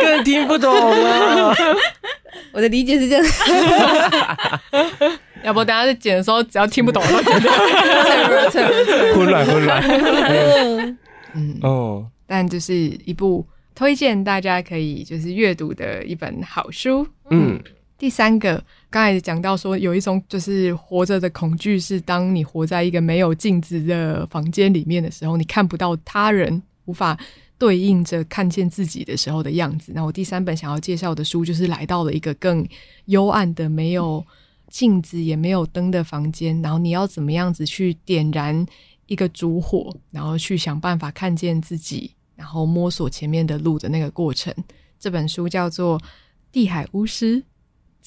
[0.02, 1.56] 更听不懂了？
[2.52, 3.26] 我的理解是这样。
[5.44, 7.02] 要不等下在剪的时候，只要听不懂。
[7.04, 8.72] 脆弱，脆弱，
[9.16, 10.98] 混乱，混乱。
[11.34, 12.74] 嗯哦，但就是
[13.06, 17.08] 一部推荐大家可以就是阅读的一本好书。
[17.30, 17.62] 嗯。
[17.98, 27.18] 第三个，刚才讲到说，有一种就是活着的恐惧，是当你活在一个没有镜子的房间里面的时候，你看不到他人，无法
[27.58, 29.92] 对应着看见自己的时候的样子。
[29.96, 32.64] 那我第三本想要介绍的书，就是来到了一个更
[33.06, 34.24] 幽暗的、没有
[34.70, 38.64] 镜子也没有灯的房间，然后你要怎么样子去点燃
[39.08, 44.54] 一个烛火，然后去想办法看见自己，然后摸索前面的路的那个过程。
[45.00, 46.00] 这本书叫做
[46.52, 47.42] 《地海巫师》。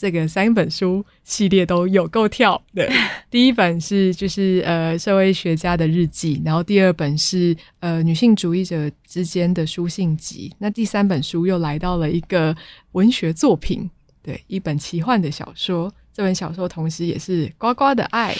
[0.00, 2.90] 这个三本书系列都有够跳的。
[3.28, 12.56] 第一本是就是呃社会学家的日记，然后第二本是呃女性主义者之间的书信集，那第三本书又来到了一个
[12.92, 13.90] 文学作品，
[14.22, 15.92] 对，一本奇幻的小说。
[16.14, 18.34] 这本小说同时也是呱呱的爱。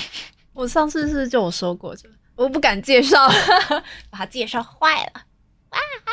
[0.55, 1.95] 我上次是就有说过，
[2.37, 3.29] 我不敢介绍，
[4.09, 5.13] 把它介绍坏了。
[5.69, 6.11] 啊啊啊！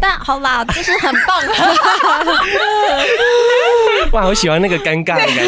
[0.00, 1.42] 但好啦，就是很棒。
[4.12, 5.42] 哇，我喜欢那个尴尬的感觉。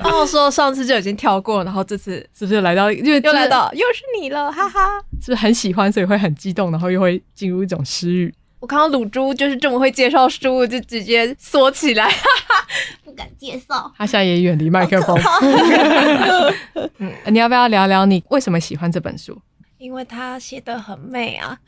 [0.00, 4.98] 然后说上次就已经跳过，然后这次是不是来到，因为又来到，又是你了，哈哈。
[5.20, 8.32] 是不是很喜欢，所以会很激动，然后又会进入一种失语。
[8.58, 12.14] 我看到卤猪就是这么会介绍书，我就直接缩起来，哈
[12.48, 12.66] 哈，
[13.04, 13.92] 不敢介绍。
[13.96, 15.18] 他现在也远离麦克风。
[16.98, 19.38] 嗯，你要不要聊聊你为什么喜欢这本书？
[19.86, 21.58] 因为他写的很美啊。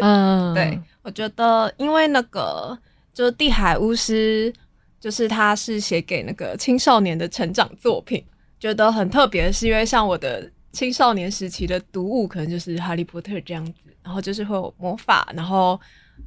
[0.00, 2.78] 嗯， 对，我觉得因为那个
[3.14, 4.52] 就是地海巫师。
[5.00, 8.20] 就是他是写给那个青少年的成长作品，
[8.58, 15.80] 觉得很特别，是因为像我的青少年时期的读物，可能就是《哈利波特》这样子，然后就是会有魔法，然后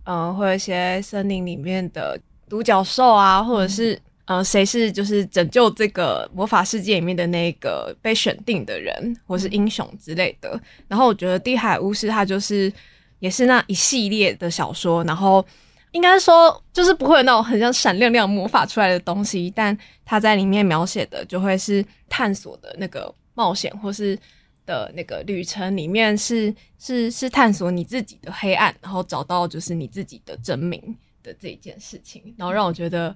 [0.06, 10.59] 嗯、呃，会有一些森林里面的独角兽啊，或者是嗯、呃，谁是就是拯救这个魔法世界里面的那个被选定的人，或是英雄之类的。
[10.88, 12.72] 然后我觉得《地海巫师》它就是
[13.19, 15.45] 也是那一系列的小说，然后。
[15.93, 24.17] 应该说，就是不会有那种很像闪亮亮魔法出来的东西，但他在里面描写的就会是探索的那个冒险，或是
[24.65, 30.82] 的那个旅程里面是是是探索你自己的黑暗，然后找到就是你自己的真名
[31.22, 33.13] 的这一件事情，然后让我觉得，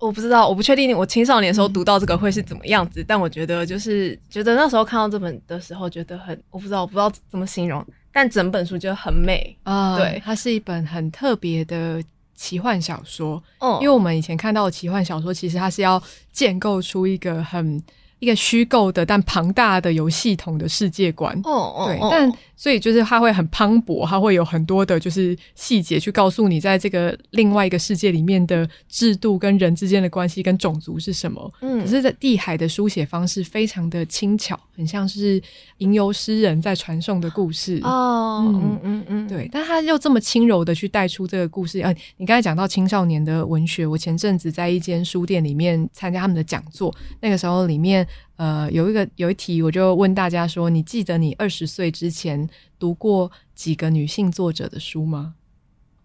[0.00, 7.86] 我不知道，我不确定我青少年的时候读到这个会是怎么样子，但我觉得就是觉得那时候看到这本的时候，觉得很，我不知道，我不知道怎么形容。
[8.12, 12.02] 但整本书就很美啊，呃、对，它是一本很特别的
[12.34, 13.40] 奇幻小说。
[13.60, 17.80] 嗯，因为我们以前看到的奇幻小说，其实它是要建构出一个很
[18.20, 21.38] 一个虚构的但庞大的有系统的世界观。
[21.42, 22.32] 哦哦，对，但。
[22.60, 31.50] 所以就是它会很磅礴，它会有很多的，就是细节去告诉你，在这个另外一个世界里面的制度跟人之间的关系跟种族是什么。
[31.62, 35.42] 嗯，可是，在地海的书写方式非常的轻巧，很像是
[35.78, 37.80] 吟游诗人在传颂的故事。
[37.82, 41.80] 哦，嗯嗯嗯，嗯，对，但他又这么轻柔的去带出这个故事。
[41.80, 48.06] 啊，你刚才讲到青少年的文学，我前阵子在一间书店里面参加他们的讲座，那个时候里面。
[48.36, 52.48] 呃，有一个有一题，我就问大家说：你记得你二十岁之前
[52.78, 55.34] 读过几个女性作者的书吗？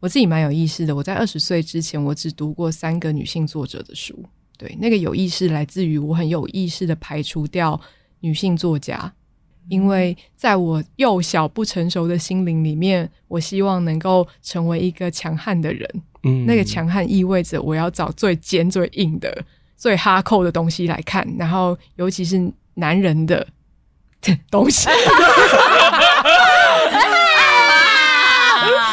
[0.01, 4.23] 我自己蛮有意识的，我在二十岁之前，我只读过三个女性作者的书。
[4.57, 7.79] 对，那个有意识来自于我很有意识的排除掉
[8.19, 9.11] 女性作家，
[9.67, 15.89] 因为在我幼小不成熟的心灵里面，我希望能够成为一个强悍的人。
[16.23, 19.43] 嗯，那个强悍意味着我要找最尖最硬的。
[19.77, 23.45] 最哈扣的东西来看，然后尤其是男人的
[24.51, 24.89] 东西，什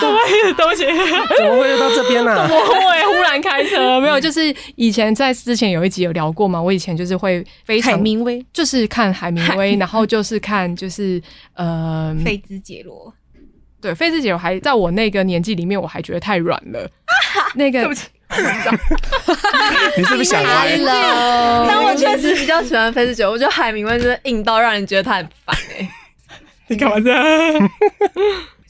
[0.06, 0.12] 么？
[0.56, 0.84] 东西
[1.36, 2.46] 怎么会又到这边呢？
[2.48, 3.98] 怎么会忽然开车？
[4.00, 6.60] 没有，就是以前在之前有一集有聊过嘛。
[6.60, 11.22] 我以前就是会非常海明威，就是看海明威，然后就是看就是
[11.54, 13.12] 呃，菲兹杰罗。
[13.80, 16.90] 对，菲兹杰罗还在我那个年纪里面，我还觉得太软了。
[17.54, 17.90] 那个。
[19.96, 21.66] 你是不是想歪了？
[21.68, 25.88] 但我确实比较喜欢菲兹杰罗，我觉得海明威真的硬到让人觉得他很烦哎、欸。
[26.68, 27.70] 你干嘛这样？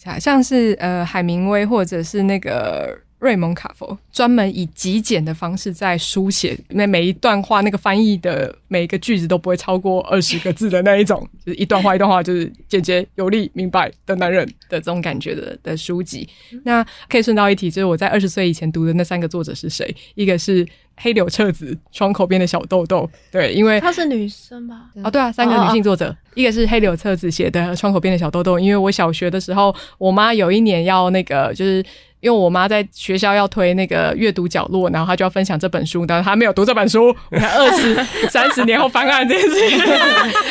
[0.21, 2.99] 像是呃海明威或者是那个。
[3.23, 16.29] 瑞蒙卡佛专门以极简的方式在书写，那每一段话那个翻译的每一个句子都不会超过二十个字的那一种， 就是一段话一段话就是简洁有力、明白的男人的这种感觉的的书籍。
[16.65, 19.95] 那可以顺道一提，就是我在二十岁以前读的那三个作者是谁？
[20.17, 20.67] 一个是
[20.97, 24.91] 黑柳彻子，《窗口边的小豆豆》，对，因为她是女生吧？
[25.05, 31.85] 哦，对啊，三个女性作者，哦、一个是黑柳彻子写的《窗口边的小豆豆》，因为我小学的时候，我妈有一年要那个就是。
[32.23, 37.15] 因为我妈在学校要推那个阅读角落，然后她就要分享这本书，但是她没有读这本书。
[37.33, 37.95] 我才二十
[38.31, 39.79] 三十年后翻案这件事情，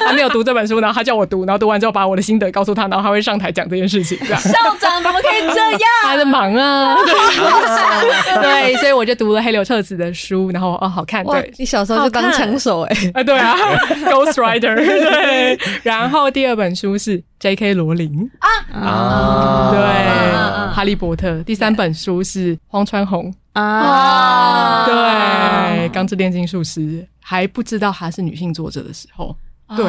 [0.06, 4.18] 她没有读这本书，然后她叫我读，然后读完之后把我的心得告诉她，然后她会上台讲这件事情。
[4.20, 4.52] 这样校
[4.82, 5.80] 长怎么可以这样？
[6.04, 6.98] 她在忙啊，
[8.42, 11.26] 对，所以我就读了黑柳彻子的书，然后哦，好看。
[11.26, 13.56] 对，你小时候就当枪手哎、欸，啊对啊，
[14.12, 14.76] Ghost Rider。
[14.76, 17.74] 对，然后第二本书是 J.K.
[17.74, 18.30] 罗琳。
[18.40, 18.48] 啊。
[18.72, 21.56] 啊，对，啊、哈利波特第。
[21.56, 23.32] 三本书是荒川弘。
[23.54, 26.80] 啊，对，《钢之炼金术师》
[27.20, 29.36] 还不知道她是女性作者的时候，
[29.76, 29.86] 对，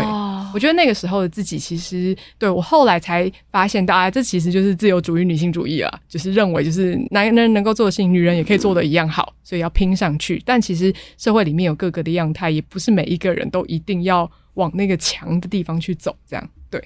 [0.53, 10.43] 我觉得那个时候的自己，其实对我后来才发现到，啊，这其实就是自由主义女性主义啊，就是认为就是男人能够做的事情，女人也可以做的一样好，所以要拼上去。
[10.45, 16.49] 但其实社会里面有各个的样态，也不是每一个人都一定要往那个强的地方去走，这样。
[16.69, 16.83] 对。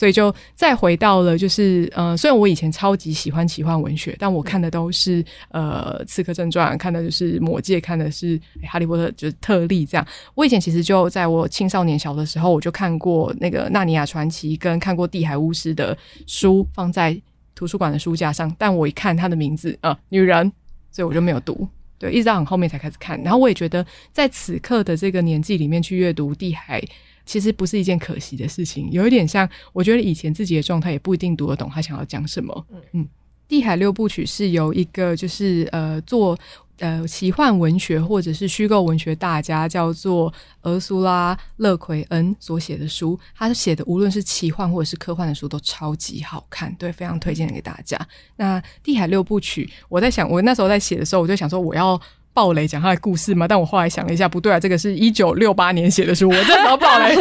[0.00, 10.06] 所以就再回到了，就是呃，虽然我以前超级喜欢奇幻文学，但我看的都是呃《刺客正传》，看的就是《魔戒》，看的是《哈利波特》，就是特例这样。
[10.34, 15.94] 我以前其实就在我青少年小的时候，我就看过那个《纳尼亚传奇》，跟看过《地海巫师》的
[16.26, 17.14] 书放在
[17.54, 20.50] 图书馆的书架上，但我一看他的名字，呃，女人，
[20.90, 21.68] 所以我就没有读。
[21.98, 23.22] 对，一直到很后面才开始看。
[23.22, 23.84] 然后我也觉得，
[24.14, 26.80] 在此刻的这个年纪里面去阅读《地海》。
[27.24, 32.66] 其实不是一件可惜的事情，有一点像，我觉得以前自己的状态也不一定读得懂他想要讲什么。
[32.92, 33.06] 嗯，
[33.46, 36.38] 地海六部曲是由一个就是呃做
[36.78, 47.98] 呃奇幻文学或者是虚构文学大家叫做俄苏拉勒奎恩所写的书，他写的无论是奇幻或者是科幻的书都超级好看，对，非常推荐给大家。
[48.36, 52.00] 那地海六部曲，我在想，我那时候在写的时候，我就想说我要。
[52.32, 53.46] 爆雷讲他的故事吗？
[53.48, 57.16] 但我后来想了一下，不对啊，这个是一九六八年写的书，我这怎么暴雷，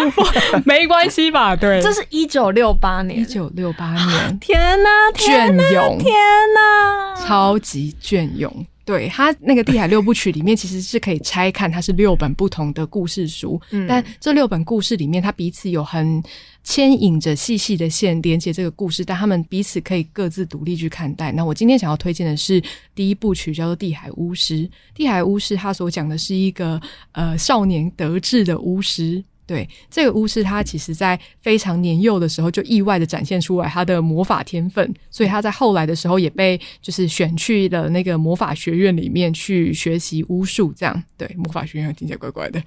[0.64, 1.54] 没关系吧？
[1.54, 6.14] 对，这是一九六八年，一九六八年，天哪，隽永，天
[6.54, 8.66] 哪，超级隽永。
[8.86, 16.22] 对，他那个《地海六部曲》里面其实是可以拆看，它是六本不同的故事书，嗯，但这六本故事里面，它彼此有很
[16.62, 21.32] 牵引着细细的线连接这个故事，但他们彼此可以各自独立去看待。
[21.32, 22.62] 那我今天想要推荐的是
[22.94, 24.58] 第一部曲，叫做《地海巫师》。
[24.94, 26.80] 《地海巫师》他所讲的是一个
[27.10, 29.24] 呃少年得志的巫师。
[29.46, 40.72] 对，这个巫师他其实在非常年幼的时候就意外的展现出来他的魔法天分，所以他在后来的时候也被就是选去了那个魔法学院里面去学习巫术。
[40.76, 42.60] 这样，对，魔法学院听起来怪怪的，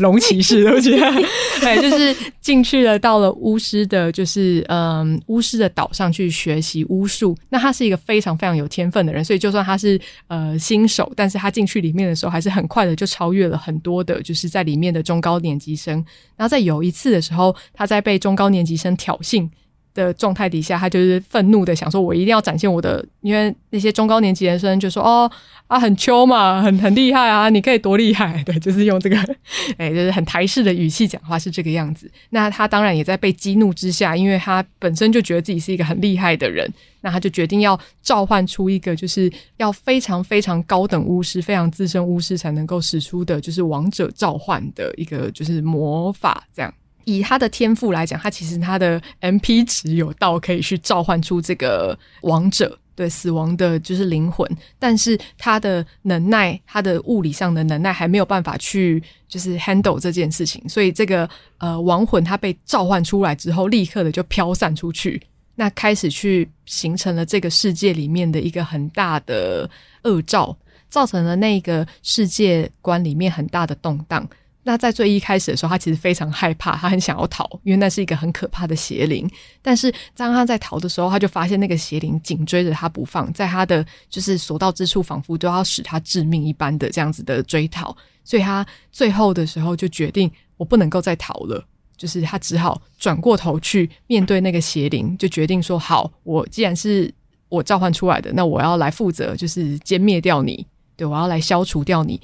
[0.00, 0.98] 龙骑士对不对？
[1.60, 7.36] 对，就是进去了，到了巫师的，就是嗯，巫师的岛上去学习巫术。
[7.48, 16.04] 那他是一个非常非常有天分的人，所以就算他是呃新手，但是他进去里面的时候，还是很快的就超越了很多的，就是在里面的中高年级生。
[16.36, 19.48] 然后在有一次的时候，他在被中高年级生挑衅
[19.94, 25.30] 的状态底下，他就是愤怒的想说：“我一定要展现我的。”因为那些中高年级的生就说：“哦
[25.66, 29.16] 啊，很秋嘛，很很厉害啊，你可以多厉害？” 对，就是用这个，
[29.78, 32.10] 哎，就是很台式的语气讲话是这个样子。
[32.30, 36.70] 那他当然也在被激怒之下，因为他本身就觉得自己是一个很厉害的人，
[37.00, 46.72] 那他就决定要召唤出一个就是要非常非常高等巫师、非常资深巫师才能够使出的，就是王者召唤的一个就是魔法这样。
[47.04, 54.48] 以他的天赋来讲，他其实他的 MP 值有到可以去召唤出这个王者，对死亡的就是灵魂，
[54.78, 61.28] 但是他的能耐，他的物理上的能耐还没有办法去就是 handle 这件事情，所以这个
[61.58, 65.20] 呃亡魂他被召唤出来之后，立刻的就飘散出去，
[65.56, 69.68] 那开始去形成了这个世界里面的一个很大的
[70.04, 70.56] 恶兆，
[70.88, 74.28] 造成了那个世界观里面很大的动荡。
[74.66, 79.30] 那在最一开始的时候，他其实非常害怕，他很想要逃，因为那是一个很可怕的邪灵。
[79.60, 87.94] 但是当他在逃的时候，他就发现那个邪灵紧追着他不放，在他的就是所到之处，仿佛都要使他致命一般的这样子的追逃。
[88.24, 91.62] 所以他最后的时候就决定，我不能够再逃了，
[91.94, 97.12] 就是他只好转过头去面对那个邪灵，就决定说：好，我既然是
[97.50, 102.18] 我召唤出来的，那我要来负责，就是歼灭掉你，对，我要来消除掉你。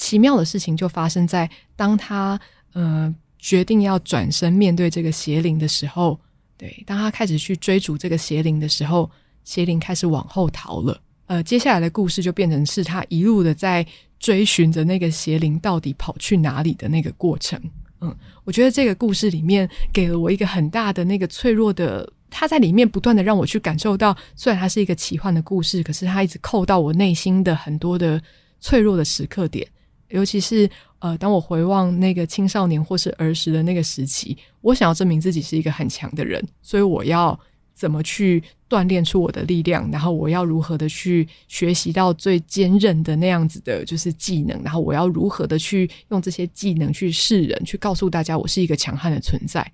[0.00, 2.40] 奇妙的事情就发生在当他
[2.72, 6.18] 呃决定要转身面对这个邪灵的时候，
[6.56, 9.08] 对，当他开始去追逐这个邪灵的时候，
[9.44, 10.98] 邪灵开始往后逃了。
[11.26, 13.86] 呃，接下来的故事就变成是他一路的在
[14.18, 17.60] 追寻着那个邪灵到底跑去哪里的那个过程。
[18.00, 28.20] 嗯，我觉得这个故事里面给了我一个很大的那个脆弱的，他在里面不断的让我去感受到，虽然它是一个奇幻的故事，可是它一直扣到我内心的很多的
[28.60, 29.68] 脆弱的时刻点。
[30.10, 37.38] 尤其是呃，当我回望那个青少年或是儿时的那个时期，我想要证明自己是一个很强的人，所以我要
[37.74, 49.66] 怎么去锻炼出我的力量，然后我要如何的去学习到最坚韧的那样子的，就是技能，然后我要如何的去用这些技能去示人，去告诉大家我是一个强悍的存在。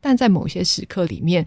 [0.00, 1.46] 但在某些时刻里面，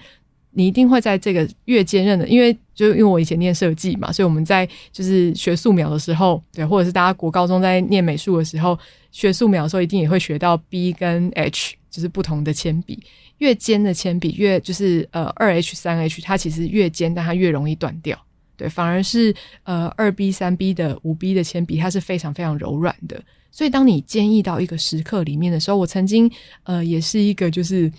[0.57, 8.79] 你一定会在这个越坚韧的，因为就因为我以前念设计嘛，所以我们在就是学素描的时候，对，或者是大家国高中在念美术的时候，
[9.11, 13.03] 学素描的时候，一定也会学到 B 跟 H，就是不同的铅笔。
[13.39, 18.17] 越尖的铅笔，越就是呃二 H 三 H，它其实越尖，但它越容易断掉。
[18.55, 23.21] 对，反而是呃二 B 三 B 的五 B 的铅笔，它是非常非常柔软的。
[23.51, 26.31] 所以当你坚毅到一个时刻里面的时候，我曾经
[26.63, 27.91] 呃也是一个就是。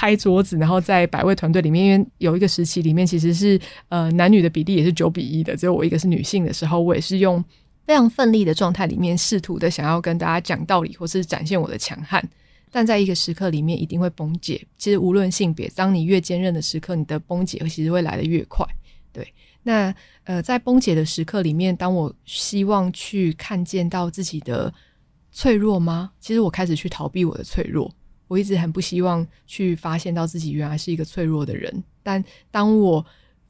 [0.00, 7.44] 拍桌子，然后在百位团队里面，因为有一个时期里面其实是呃男女的比例也是九比一的，只有我一个是女性的时候，我也是用
[7.86, 12.26] 非常奋力的状态里面，试图的想要跟大家讲道理，或是展现我的强悍。
[12.70, 14.66] 但在一个时刻里面，一定会崩解。
[14.78, 18.66] 其实无论性别，当你越坚韧的时刻，你的崩解其实会来得越快。
[19.12, 19.30] 对，
[19.62, 19.94] 那
[20.24, 24.72] 呃，在崩解的时刻里面，当我希望去看见到自己的
[25.30, 26.10] 脆弱吗？
[26.20, 27.92] 其实我开始去逃避我的脆弱。
[28.30, 33.04] 我一直很不希望去发现到自己原来是一个脆弱的人，但当我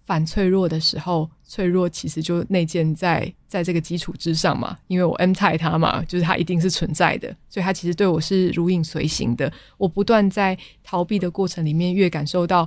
[0.07, 9.53] 反脆弱的时候，脆弱其实就内建在在这个基础之上嘛，因为我 M 太他嘛，就是它一定是存在的，所以它其实对我是如影随形的。
[9.76, 12.66] 我不断在逃避的过程里面，越感受到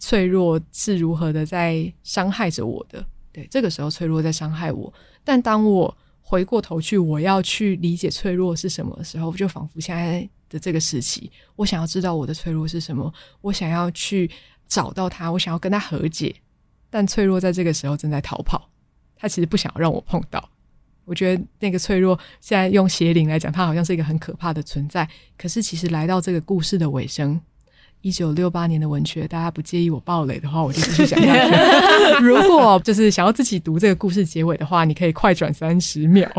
[0.00, 3.06] 脆弱是如何的在伤害着我的。
[3.32, 4.92] 对，这个时候脆弱在伤害我，
[5.22, 5.96] 但当我
[6.28, 10.28] 回过头去，我要去理解脆弱是什么的时候，就仿佛现在。
[10.48, 14.30] 的这个时期，我想要知道我的脆弱是什么，我想要去
[14.68, 16.32] 找到他，我想要跟他和解，
[16.88, 18.70] 但脆弱在这个时候正在逃跑，
[19.16, 20.48] 他其实不想要让我碰到。
[21.04, 25.08] 我觉得那个脆弱，现在用邪灵来讲，它好像是一个很可怕的存在。
[25.36, 27.40] 可是其实来到这个故事的尾声。
[28.06, 31.52] 一九六八年的文学，大家不介意我暴雷的话，我就继续讲下去。
[32.24, 36.30] 如果就是想要自己读这个故事结尾的话，你可以快转三十秒。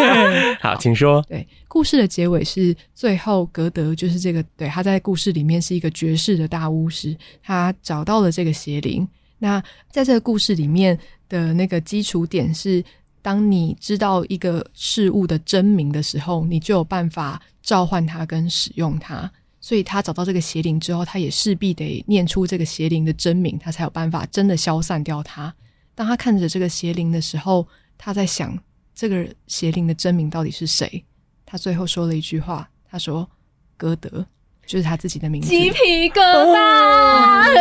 [0.58, 1.22] 好，请说。
[1.28, 9.06] 对，故事的结尾是最后格德就是这个，对，他在故事里面是一个绝世的大巫师，他找到了这个邪灵。
[9.38, 10.98] 那在这个故事里面
[11.28, 12.82] 的那个基础点是，
[13.20, 19.30] 当你知道一个事物的真名的时候，你就有办法召唤它跟使用它。
[19.62, 25.54] 所以他找到这个邪灵之后，他也势必得念出这个邪灵的真名，他才有办法真的消散掉它。
[25.94, 27.66] 当他看着这个邪灵的时候，
[27.96, 28.58] 他在想
[28.92, 31.04] 这个邪灵的真名到底是谁？
[31.46, 33.30] 他最后说了一句话，他说
[33.78, 34.26] ：“歌德，
[34.66, 37.52] 就是他自己的名字。”鸡皮疙瘩。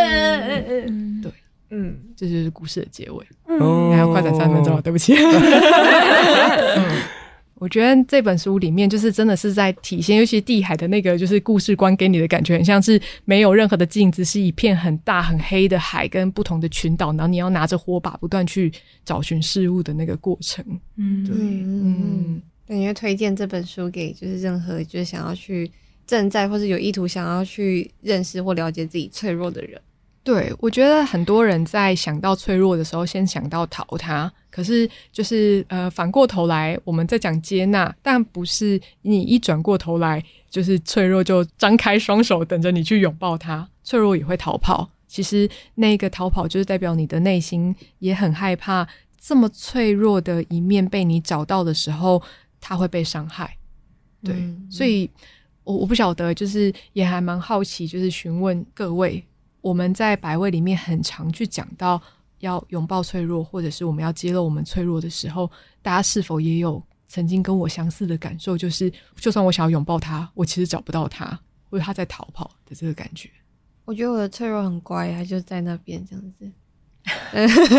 [1.22, 1.32] 对，
[1.70, 3.26] 嗯，这就是故事的结尾。
[3.48, 5.14] 嗯，还要快转三分钟，对不起。
[6.78, 7.21] 嗯
[7.62, 18.74] 我觉得这本书里面就是真的是在体现，尤其地海的那个就是故事观给你的感觉，很像是没有任何的镜子，是一片很大很黑的海跟不同的群岛，然后你要拿着火把不断去
[19.06, 20.66] 找寻事物的那个过程。
[20.98, 25.72] 嗯，对，嗯，感觉推荐这本书给就是任何就是想要去
[26.08, 29.80] 正在或是有意图想要去认识或了解自己脆弱的人。
[30.24, 34.34] 对，我觉得很多人在想到脆弱的时候，先想到逃它。
[34.52, 43.68] 可是，就是呃，反过头来，我们在讲接纳，但不是你一转过头来，就是脆弱就张开双手等着你去拥抱它。
[43.84, 44.88] 脆弱也会逃跑。
[45.08, 48.88] 其实那个逃跑，就是代表你的内心也很害怕，
[49.20, 52.22] 这么脆弱的一面被你找到的时候，
[52.60, 53.58] 它会被伤害。
[54.24, 55.10] 对，嗯、所以
[55.64, 59.24] 我我不晓得，就是也还蛮好奇，就是询问各位。
[59.62, 62.02] 我们在百位里面很常去讲到
[62.42, 65.50] 要拥抱脆弱，或者是我们要揭露我们脆弱的时候，
[65.82, 68.58] 大家是否也有曾经跟我相似的感受？
[68.58, 71.40] 就是就算我想要拥抱他，我其实找不到他，
[71.70, 73.30] 或者他在逃跑的这个感觉。
[73.86, 76.52] 我觉得我的脆弱很乖，他就在那边这样子。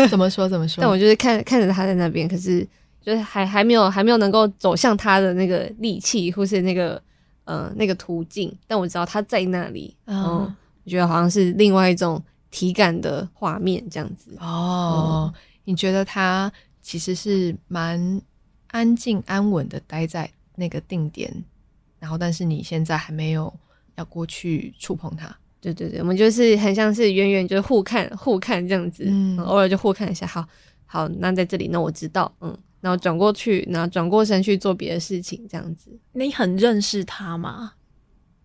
[0.09, 0.81] 怎么说怎么说？
[0.81, 2.67] 但我就是看看着他在那边，可是
[3.01, 7.01] 就是还还没有还没有能够走向他的那个力气，或是那个
[7.45, 8.53] 呃那个途径。
[8.67, 9.95] 但我知道他在那里。
[10.05, 10.23] 嗯。
[10.23, 12.21] 嗯我觉得好像是另外一种
[12.53, 15.33] 体感的画面这样子哦。
[15.33, 16.53] 嗯、你觉得他
[16.83, 18.21] 其实是蛮
[18.67, 21.33] 安静安稳的待在那个定点，
[21.97, 23.51] 然后但是你现在还没有
[23.95, 25.35] 要过去触碰它。
[25.59, 30.27] 对对对，我们就是很像是远远就是互看互看这样子，嗯，偶尔就互看一下。
[30.27, 30.47] 好，
[30.85, 35.89] 好，那在这里，那我知道，嗯，然后转过去，然后转过身去做别的事情，这样子。
[36.11, 37.73] 你很认识他吗？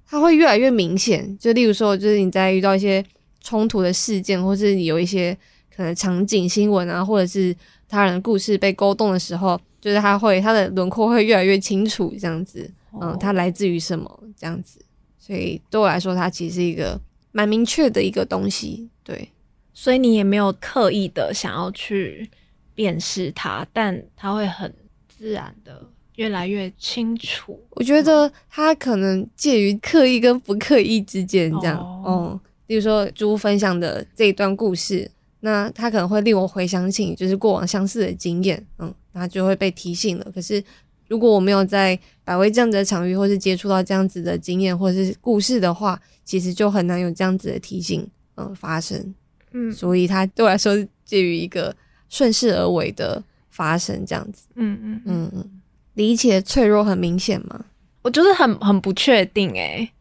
[0.07, 3.05] 他会越来越明显，就例如说，就是你在遇到一些
[3.41, 5.37] 冲突的事件，或是有一些
[5.75, 7.55] 可能场景、新闻啊，或者是
[7.89, 12.71] 他人的故事被勾动的时候，就是它会它的轮廓会越来越清楚，这样子，
[13.01, 14.81] 嗯，它来自于什么这样子，
[15.19, 17.01] 所以对我来说，它其实是一个
[17.33, 19.31] 蛮明确的一个东西，对，
[19.73, 22.29] 所以你也没有刻意的想要去
[22.75, 24.75] 辨识它，但它会很
[25.09, 25.89] 自然的。
[26.19, 40.31] 越来越清楚，我觉得他可能介于刻意跟不刻意之间，这样，哦、嗯，比如说猪分享的这一段故事，那他可能会令我回想起就是过往相似的经验，嗯，那就会被提醒了。
[40.33, 40.63] 可是
[41.09, 49.15] 如果我没有在百味这样子的场域，或是接触到这样子的经验或是故事的话，其实就很难有这样子的提醒，嗯，发生，
[49.53, 51.75] 嗯，所以它对我来说介于一个
[52.11, 55.51] 顺势而为的发生这样子，嗯嗯嗯嗯。
[55.95, 57.65] 理解脆弱很明显吗？
[58.03, 59.93] 我就是很很不确定诶、欸，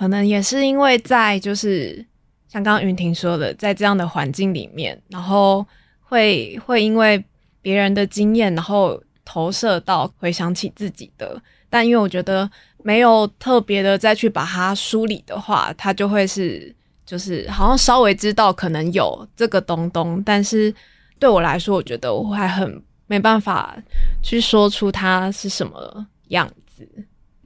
[0.00, 2.02] 可能也是因为在就是
[2.48, 5.62] 像刚刚云婷说的，在这样的环境里面，然后
[6.00, 7.22] 会会因为
[7.60, 12.50] 别人的经验，然后投射到回想起自己的，但因为我觉得
[12.82, 16.74] 没有特别的再去把它梳理的话，它就会是
[17.04, 20.74] 就是好像稍微知道可能有这个东东，但是
[21.18, 22.82] 对我来说，我觉得我还很。
[23.06, 23.76] 没办法
[24.22, 26.88] 去说出它是什么样子，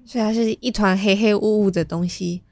[0.04, 2.42] 所以它是一团黑黑雾雾的东西，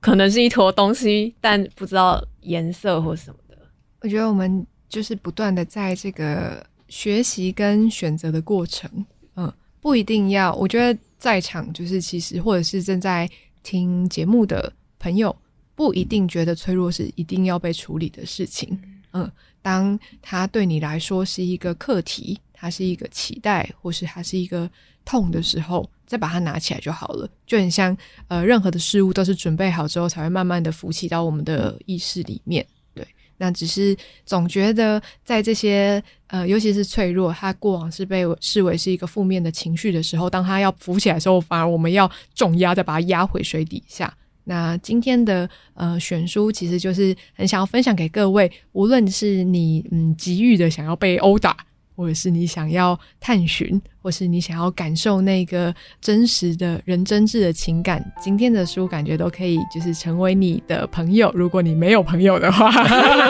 [0.00, 3.56] 可能是一坨东西，但不知道颜色或什么的。
[4.00, 8.90] 我觉得我们就是不断的在这个学习跟选择的过程，
[9.36, 10.54] 嗯，不一定要。
[10.54, 13.28] 我觉得在场就是其实或者是正在
[13.62, 15.34] 听节目的朋友，
[15.74, 18.78] 不一定觉得脆弱是一定要被处理的事情，
[19.12, 19.30] 嗯，
[19.60, 22.40] 当它对你来说是一个课题。
[22.62, 24.70] 它是一个期待，或是它是一个
[25.04, 27.28] 痛的时候，再把它拿起来就好了。
[27.44, 27.94] 就很像，
[28.28, 32.64] 呃，任何的事物都是准备好之后，才会慢慢的浮起到我们的意识里面。
[32.94, 33.04] 对，
[33.36, 44.16] 那只是总觉得在这些，呃，尤其是脆弱，它过往是被视为是一个负面的情绪的时候，当它要浮起来的时候，反而我们要重压，再把它压回水底下。
[44.44, 51.56] 那今天的呃选书，其实就是很想要分享给各位，无论是你嗯急于的想要被殴打。
[52.02, 61.30] 或者是你想要探寻，或是你想要感受那个真实的人真挚的情感，今天的书感觉都可以，就是成为你的朋友。
[61.32, 62.72] 如果你没有朋友的话，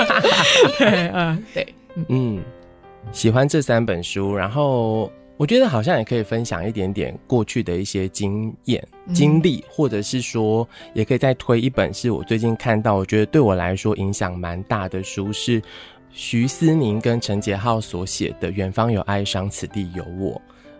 [0.78, 1.74] 对，嗯，对，
[2.08, 2.42] 嗯，
[3.12, 8.82] 喜欢这三本书，然后我觉得好像也可以分享一点点过去的一些经验、
[9.12, 15.60] 经历，或者是说，也可以再推一本是我最近看到，我觉得对我来说影响蛮大的书，是
[16.12, 20.34] 徐思宁跟陈杰浩所写的《远方有哀伤，此地有我》。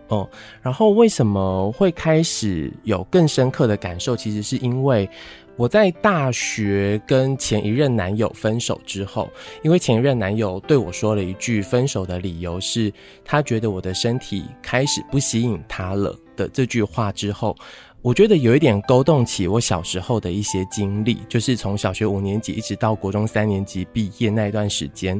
[0.09, 0.29] 哦，
[0.61, 4.15] 然后为什么会开始有更深刻的感受？
[4.15, 5.09] 其实是因为
[5.55, 9.29] 我在大学跟前一任男友分手之后，
[9.63, 12.93] 因为前一任男友对我说了一句分手的理由是
[13.25, 17.55] 他觉得我的身体开始不吸引他了的这句话之后。
[18.03, 25.19] 我觉得有一点勾动起我小时候的一些经历，就是从小学五年级一直到国中三年级毕业那一段时间，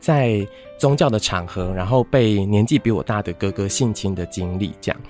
[0.00, 0.44] 在
[0.76, 5.00] 宗教的场合，然后被年纪比我大的哥哥性侵的经历，这样。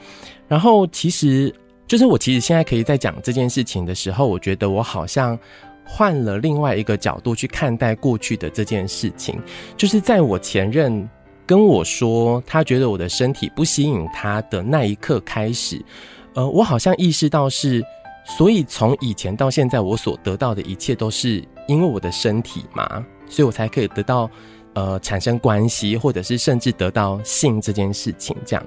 [0.46, 1.52] 然后其实
[1.86, 5.36] 就是我其实现在可以在讲这件事情的时候，我觉得我好像
[5.82, 9.40] 换了另外一个角度去看待过去的这件事情，
[9.78, 11.08] 就是在我前任
[11.46, 15.82] 跟我说他觉得我的身体不吸引他的那一刻开始。
[16.34, 17.84] 呃，我好像意识到是，
[18.24, 24.28] 所以从以前到现在，我所得到的一切都是因为我的身体嘛，所以我才可以得到
[24.74, 28.66] 呃产生关系，或者是甚至得到性这件事情这样。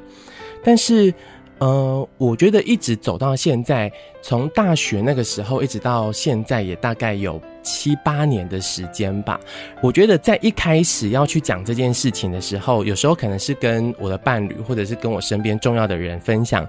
[0.64, 1.14] 但是
[1.60, 3.91] 呃，我觉得一直走到现在，
[4.22, 9.39] 从大学那个时候一直到现在，也大概有七八年的时间吧。
[9.81, 16.68] 我觉得在一开始要去讲这件事情的时候，有时候可能是跟我的伴侣，或者是跟我身边重要的人分享。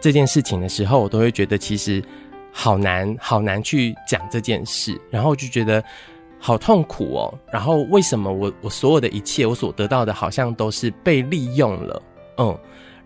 [0.00, 2.02] 这件事情的时候，我都会觉得其实
[2.52, 5.82] 好难，好难去讲这件事，然后就觉得
[6.38, 7.38] 好痛苦哦。
[7.52, 12.02] 然后为什么我我所有的一切，我所得到的，好像都是被利用了？
[12.38, 12.58] 嗯，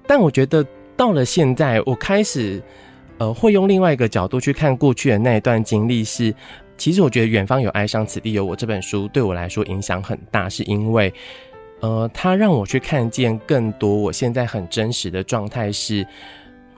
[0.06, 0.64] 但我觉得
[0.96, 2.62] 到了现在，我开始
[3.18, 6.04] 呃会用另外一个角度去看过去的那一段经历。
[6.04, 6.34] 是，
[6.76, 11.12] 其实我觉得《远方有哀伤，此地有我》这本书对我来说影响很大，是因为
[11.80, 16.06] 呃，它让我去看见更多我现在很真实的状态是。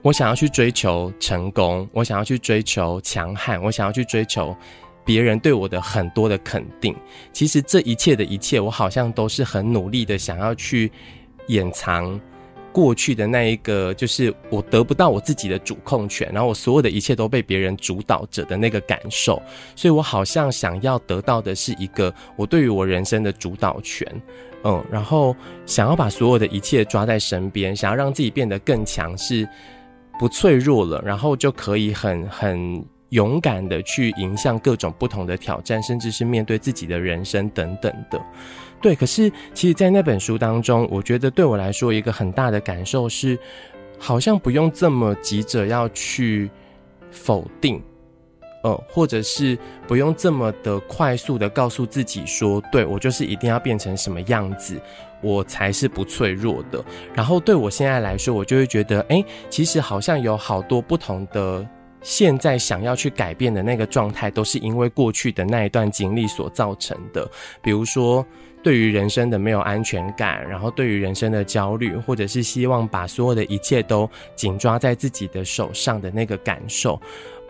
[0.04, 4.54] 我想要去追求成功，我想要去追求强悍，我想要去追求
[5.02, 6.94] 别人对我的很多的肯定。
[7.32, 10.92] 其实这一切的一切，我好像都是很努力的想要去
[11.46, 12.20] 掩藏
[12.70, 19.42] 过去的那一个，就是我得不到我自己的主控权，然后我所有的一切都被别人主导着的那个感受。
[19.74, 24.06] 所以我好像想要得到的是一个我对于我人生的主导权，
[24.64, 29.48] 嗯，然后想要把所有的一切抓在身边，想要让自己变得更强是。
[30.18, 38.20] 不脆弱了，然后就可以很很勇敢的去迎向各种不同的挑战，甚至是面对自己的人生等等的。
[38.80, 43.38] 对，可是其实，在那本书当中，我觉得对我来说一个很大的感受是，
[43.98, 46.50] 好像不用这么急着要去
[47.10, 47.82] 否定。
[48.62, 54.80] 呃，或者是不用这么的快速的告诉自己说，对，我就是一定要变成什么样子，
[55.24, 56.84] 我才是不脆弱的。
[57.14, 61.66] 然后对我现在来说，我就会觉得，哎，其实好像有好多不同的
[62.02, 67.28] 现在想要去改变的那个状态，都是因为过去的那一段经历所造成的。
[67.62, 68.24] 比如说，
[68.62, 77.00] 对于人生的没有安全感，然后对于人生的焦虑，或者是希望把所有的一切都紧抓在自己的手上的那个感受。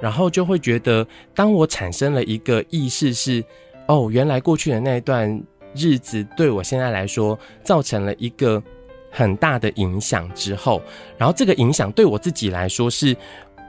[0.01, 3.43] 然后就会觉得，当我产生了一个意识是，
[3.87, 5.41] 哦，原来过去的那一段
[5.75, 8.63] 日子对我现在来说造成了一个
[9.11, 10.83] 很大的影响之后，
[11.19, 13.17] 然后这个影响对我自己来说是，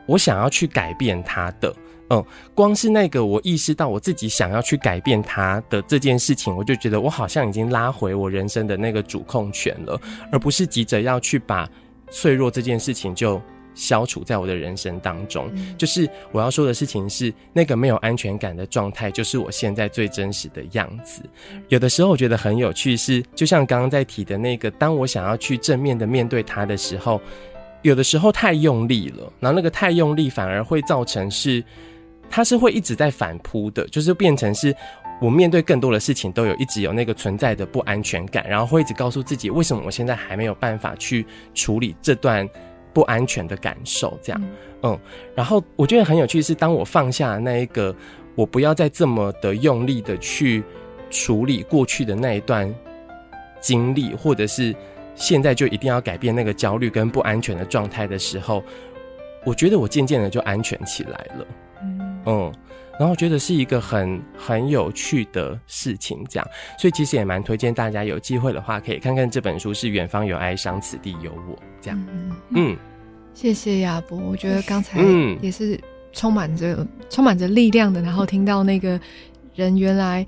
[0.05, 1.73] 我想要去改变它的。
[2.09, 2.23] 嗯，
[2.53, 9.99] 光是那个我意识到我自己想要去改变它的这件事情，我就觉得我好像已经拉回我人生的那个主控权了，
[10.31, 11.67] 而不是急着要去把
[12.11, 13.41] 脆弱这件事情就。
[13.75, 21.21] 消除在我的人生当中，就是我要说的事情是，那个没有安全感的状态，就是我现在最真实的样子。
[21.67, 27.21] 有的时候我觉得很有趣，是就像刚刚在提的那个，当我想要去正面的面对它的时候，
[27.81, 31.63] 有的时候太用力了，然后那个太用力反而会造成是，
[32.29, 34.73] 它是会一直在反扑的，就是变成是
[35.21, 42.47] 我面对更多的事情都有一直有那个存在的不安全感，然后会一直告诉自己，为什么我现在还没有办法去处理这段。
[42.95, 44.41] 不安全的感受，这样，
[44.83, 44.97] 嗯，
[45.35, 47.93] 然后我觉得很有趣是，当我放下那一个，
[48.35, 50.63] 我不要再这么的用力的去
[51.09, 52.73] 处理过去的那一段
[53.59, 54.73] 经历，或者是
[55.13, 58.63] 现在就一定要改变那个焦虑跟不安全的状态的时候，
[59.45, 61.47] 我觉得我渐渐的就安全起来了，
[62.27, 62.53] 嗯，
[62.99, 66.47] 然后我觉得是一个很很有趣的事情，这样，
[66.79, 72.07] 所以其实也蛮推荐大家有机会的话，可以看看这本书，是远方有哀伤，此地有我，这样，
[72.49, 72.77] 嗯。
[73.33, 75.01] 谢谢亚伯，我觉得刚才
[75.41, 75.77] 也是
[76.13, 78.97] 充满着、嗯、充满着力量的，然后听到那个
[79.53, 80.25] 人原来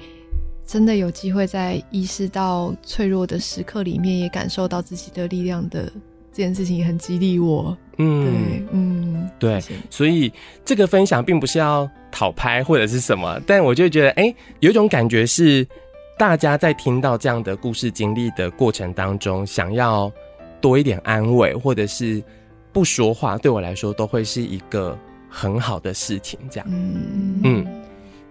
[0.65, 5.89] 真的有机会在意识到脆弱的时刻里面，也感受到自己的力量的
[6.38, 7.76] 这件事情，也很激励我。
[7.97, 9.64] 嗯，对，嗯，对。
[9.89, 10.31] 所以
[10.64, 15.68] 这个分享并不是要讨拍或者是什么，但我就觉得，哎、欸，有一种感觉是，
[16.15, 20.11] 大家在听到这样的故事经历的过程当中，想要
[20.61, 22.23] 多一点安慰，或者是
[22.72, 24.95] 不说话，对我来说都会是一个
[25.27, 26.39] 很好的事情。
[26.51, 27.68] 这样，嗯嗯。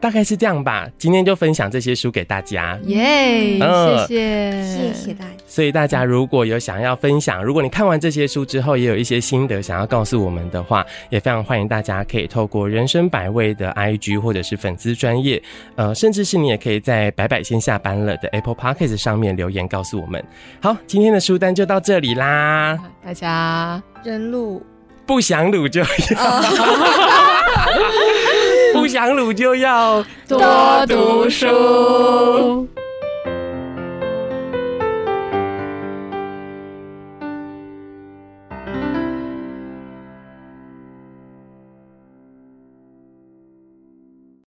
[0.01, 5.31] 大概是这样吧，今天就分享这些书给大家，耶、谢谢，谢谢大家。
[5.47, 15.43] 所以大家如果有想要分享，如果你看完这些书之后也有一些心得想要告诉我们的话，也非常欢迎大家可以透过人生百味的 IG 或者是粉丝专业，
[15.77, 20.23] 呃，甚至是你也可以在百百先下班了的 Apple Podcast 上面留言告诉我们。
[20.60, 23.82] 好，今天的书单就到这里啦，大家。
[24.05, 24.64] 人路
[25.05, 25.82] 不想鲁就
[28.87, 32.69] 不想鲁就要多读书。